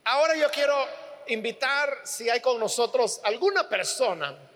Ahora 0.03 0.35
yo 0.35 0.51
quiero 0.51 0.75
invitar 1.29 2.01
si 2.03 2.29
hay 2.29 2.41
con 2.41 2.59
nosotros 2.59 3.21
alguna 3.23 3.69
persona 3.69 4.51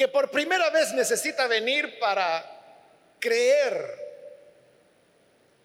que 0.00 0.08
por 0.08 0.30
primera 0.30 0.70
vez 0.70 0.94
necesita 0.94 1.46
venir 1.46 1.98
para 1.98 2.42
creer 3.18 3.98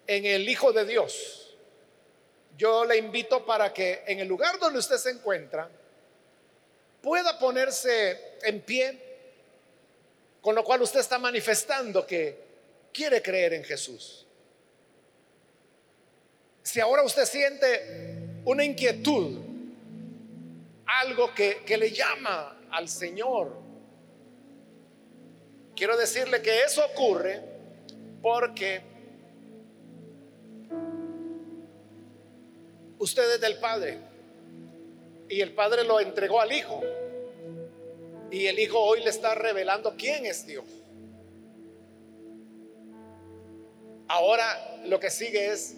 en 0.06 0.26
el 0.26 0.46
Hijo 0.46 0.74
de 0.74 0.84
Dios, 0.84 1.56
yo 2.58 2.84
le 2.84 2.98
invito 2.98 3.46
para 3.46 3.72
que 3.72 4.04
en 4.06 4.20
el 4.20 4.28
lugar 4.28 4.58
donde 4.58 4.78
usted 4.78 4.98
se 4.98 5.12
encuentra 5.12 5.70
pueda 7.00 7.38
ponerse 7.38 8.36
en 8.42 8.60
pie, 8.60 9.00
con 10.42 10.54
lo 10.54 10.62
cual 10.62 10.82
usted 10.82 11.00
está 11.00 11.18
manifestando 11.18 12.06
que 12.06 12.38
quiere 12.92 13.22
creer 13.22 13.54
en 13.54 13.64
Jesús. 13.64 14.26
Si 16.62 16.78
ahora 16.78 17.02
usted 17.04 17.24
siente 17.24 18.42
una 18.44 18.62
inquietud, 18.62 19.40
algo 20.84 21.32
que, 21.34 21.62
que 21.64 21.78
le 21.78 21.90
llama 21.90 22.66
al 22.70 22.86
Señor, 22.86 23.64
Quiero 25.76 25.94
decirle 25.98 26.40
que 26.40 26.62
eso 26.62 26.82
ocurre 26.86 27.42
porque 28.22 28.80
usted 32.98 33.34
es 33.34 33.40
del 33.42 33.58
Padre 33.58 33.98
y 35.28 35.42
el 35.42 35.52
Padre 35.52 35.84
lo 35.84 36.00
entregó 36.00 36.40
al 36.40 36.50
Hijo 36.50 36.80
y 38.30 38.46
el 38.46 38.58
Hijo 38.58 38.80
hoy 38.80 39.02
le 39.02 39.10
está 39.10 39.34
revelando 39.34 39.94
quién 39.98 40.24
es 40.24 40.46
Dios. 40.46 40.64
Ahora 44.08 44.80
lo 44.86 44.98
que 44.98 45.10
sigue 45.10 45.52
es 45.52 45.74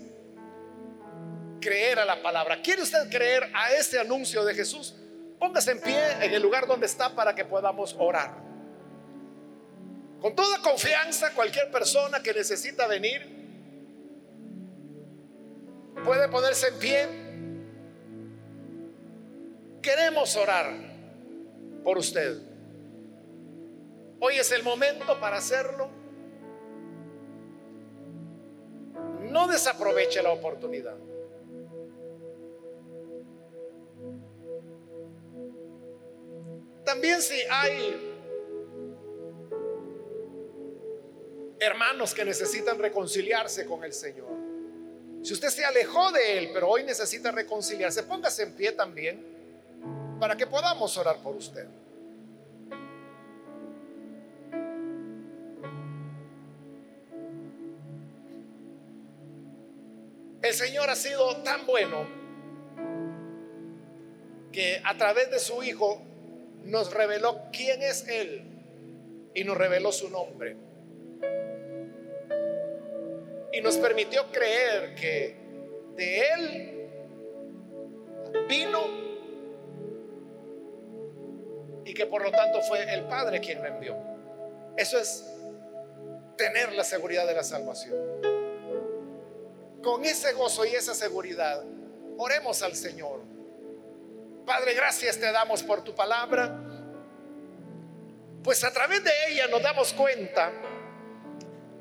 creer 1.61 1.99
a 1.99 2.05
la 2.05 2.23
palabra. 2.23 2.63
¿Quiere 2.63 2.83
usted 2.83 3.11
creer 3.11 3.51
a 3.53 3.73
ese 3.73 3.99
anuncio 3.99 4.45
de 4.45 4.55
Jesús? 4.55 4.95
Póngase 5.41 5.73
en 5.73 5.81
pie 5.81 6.13
en 6.23 6.33
el 6.33 6.41
lugar 6.41 6.69
donde 6.69 6.87
está 6.87 7.15
para 7.17 7.35
que 7.35 7.45
podamos 7.45 7.97
orar. 7.99 8.48
Con 10.21 10.35
toda 10.35 10.59
confianza, 10.63 11.33
cualquier 11.33 11.71
persona 11.71 12.23
que 12.23 12.35
necesita 12.35 12.87
venir 12.89 13.39
puede 16.05 16.29
ponerse 16.29 16.69
en 16.69 16.79
pie. 16.79 17.09
Queremos 19.81 20.37
orar 20.37 20.73
por 21.85 21.99
usted. 21.99 22.39
Hoy 24.21 24.39
es 24.39 24.51
el 24.51 24.65
momento 24.65 25.21
para 25.21 25.37
hacerlo. 25.37 25.89
No 29.31 29.47
desaproveche 29.47 30.21
la 30.23 30.31
oportunidad. 30.31 30.97
También 36.85 37.21
si 37.21 37.37
hay 37.51 38.08
hermanos 41.61 42.15
que 42.15 42.25
necesitan 42.25 42.79
reconciliarse 42.79 43.67
con 43.67 43.85
el 43.85 43.93
Señor. 43.93 44.29
Si 45.23 45.33
usted 45.33 45.49
se 45.49 45.65
alejó 45.65 46.13
de 46.13 46.39
Él, 46.39 46.51
pero 46.53 46.69
hoy 46.69 46.85
necesita 46.85 47.31
reconciliarse, 47.33 48.05
póngase 48.05 48.45
en 48.45 48.53
pie 48.53 48.73
también 48.73 49.25
para 50.21 50.37
que 50.37 50.47
podamos 50.47 50.97
orar 50.97 51.19
por 51.19 51.37
usted. 51.37 51.67
El 60.41 60.55
Señor 60.55 60.89
ha 60.89 60.97
sido 60.97 61.43
tan 61.43 61.67
bueno 61.67 62.07
que 64.53 64.81
a 64.85 64.97
través 64.97 65.31
de 65.31 65.41
su 65.41 65.63
Hijo 65.63 66.01
nos 66.65 66.93
reveló 66.93 67.43
quién 67.53 67.83
es 67.83 68.07
Él 68.09 68.45
y 69.35 69.45
nos 69.45 69.57
reveló 69.57 69.93
su 69.93 70.09
nombre. 70.09 70.68
Y 73.59 73.61
nos 73.61 73.77
permitió 73.77 74.31
creer 74.31 74.95
que 74.95 75.35
de 75.97 76.21
Él 76.31 76.89
vino 78.49 78.81
y 81.85 81.93
que 81.93 82.07
por 82.07 82.23
lo 82.23 82.31
tanto 82.31 82.63
fue 82.63 82.95
el 82.95 83.03
Padre 83.07 83.41
quien 83.41 83.59
lo 83.59 83.67
envió. 83.67 83.97
Eso 84.77 84.97
es 84.97 85.25
tener 86.37 86.73
la 86.73 86.85
seguridad 86.85 87.27
de 87.27 87.35
la 87.35 87.43
salvación. 87.43 87.97
Con 89.83 90.05
ese 90.05 90.35
gozo 90.35 90.65
y 90.65 90.77
esa 90.77 90.95
seguridad, 90.95 91.65
oremos 92.17 92.63
al 92.63 92.77
Señor. 92.77 93.23
Padre, 94.47 94.75
gracias 94.75 95.19
te 95.19 95.33
damos 95.33 95.65
por 95.65 95.83
tu 95.83 95.97
palabra. 95.97 96.63
Pues 98.45 98.63
a 98.63 98.71
través 98.73 99.03
de 99.03 99.11
ella 99.31 99.49
nos 99.49 99.61
damos 99.61 99.93
cuenta 99.95 100.53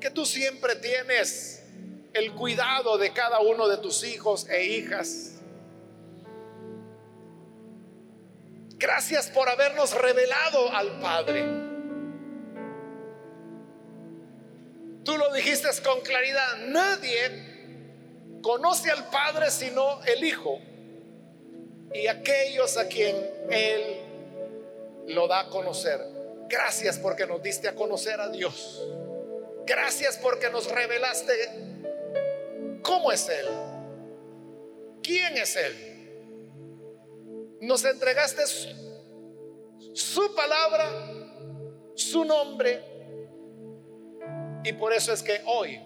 que 0.00 0.10
tú 0.10 0.26
siempre 0.26 0.74
tienes 0.74 1.57
el 2.18 2.32
cuidado 2.32 2.98
de 2.98 3.12
cada 3.12 3.40
uno 3.40 3.68
de 3.68 3.78
tus 3.78 4.04
hijos 4.04 4.48
e 4.48 4.64
hijas. 4.64 5.34
Gracias 8.76 9.28
por 9.28 9.48
habernos 9.48 9.94
revelado 9.94 10.70
al 10.72 11.00
Padre. 11.00 11.44
Tú 15.04 15.16
lo 15.16 15.32
dijiste 15.32 15.68
con 15.82 16.00
claridad, 16.02 16.58
nadie 16.66 18.40
conoce 18.42 18.90
al 18.90 19.08
Padre 19.10 19.50
sino 19.50 20.02
el 20.04 20.22
Hijo 20.22 20.60
y 21.92 22.06
aquellos 22.06 22.76
a 22.76 22.86
quien 22.88 23.16
Él 23.50 24.00
lo 25.08 25.26
da 25.26 25.40
a 25.40 25.48
conocer. 25.48 26.00
Gracias 26.48 26.98
porque 26.98 27.26
nos 27.26 27.42
diste 27.42 27.68
a 27.68 27.74
conocer 27.74 28.20
a 28.20 28.28
Dios. 28.28 28.86
Gracias 29.66 30.16
porque 30.18 30.50
nos 30.50 30.70
revelaste 30.70 31.77
cómo 32.82 33.12
es 33.12 33.28
Él. 33.28 33.46
¿Quién 35.02 35.36
es 35.36 35.56
Él? 35.56 35.88
Nos 37.60 37.84
entregaste 37.84 38.42
su, 39.94 40.34
palabra, 40.34 40.90
su 41.94 42.24
nombre. 42.24 42.82
Y 44.64 44.72
por 44.74 44.92
eso 44.92 45.12
es 45.12 45.22
que 45.22 45.40
hoy 45.46 45.80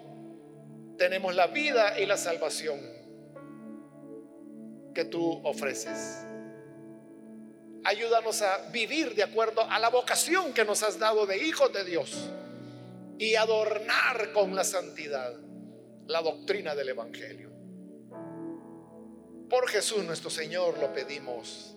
tenemos 0.99 1.35
la 1.35 1.47
vida 1.47 1.99
y 1.99 2.07
la 2.07 2.17
salvación 2.17 2.81
que 4.95 5.05
tú 5.05 5.41
ofreces. 5.45 6.25
Ayúdanos 7.85 8.43
a 8.43 8.71
vivir 8.71 9.15
de 9.15 9.25
acuerdo 9.25 9.63
a 9.69 9.79
la 9.79 9.89
vocación 9.89 10.53
que 10.53 10.65
nos 10.65 10.83
has 10.83 10.99
dado 10.99 11.27
de 11.27 11.39
hijos 11.39 11.73
de 11.73 11.85
Dios 11.85 12.31
y 13.19 13.35
adornar 13.35 14.33
con 14.33 14.55
la 14.55 14.65
santidad 14.65 15.33
la 16.07 16.23
doctrina 16.23 16.75
del 16.75 16.91
Evangelio. 16.91 17.51
Por 19.49 19.69
Jesús 19.69 20.05
nuestro 20.05 20.31
Señor 20.31 20.79
lo 20.79 20.93
pedimos. 20.93 21.77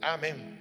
Amén. 0.00 0.55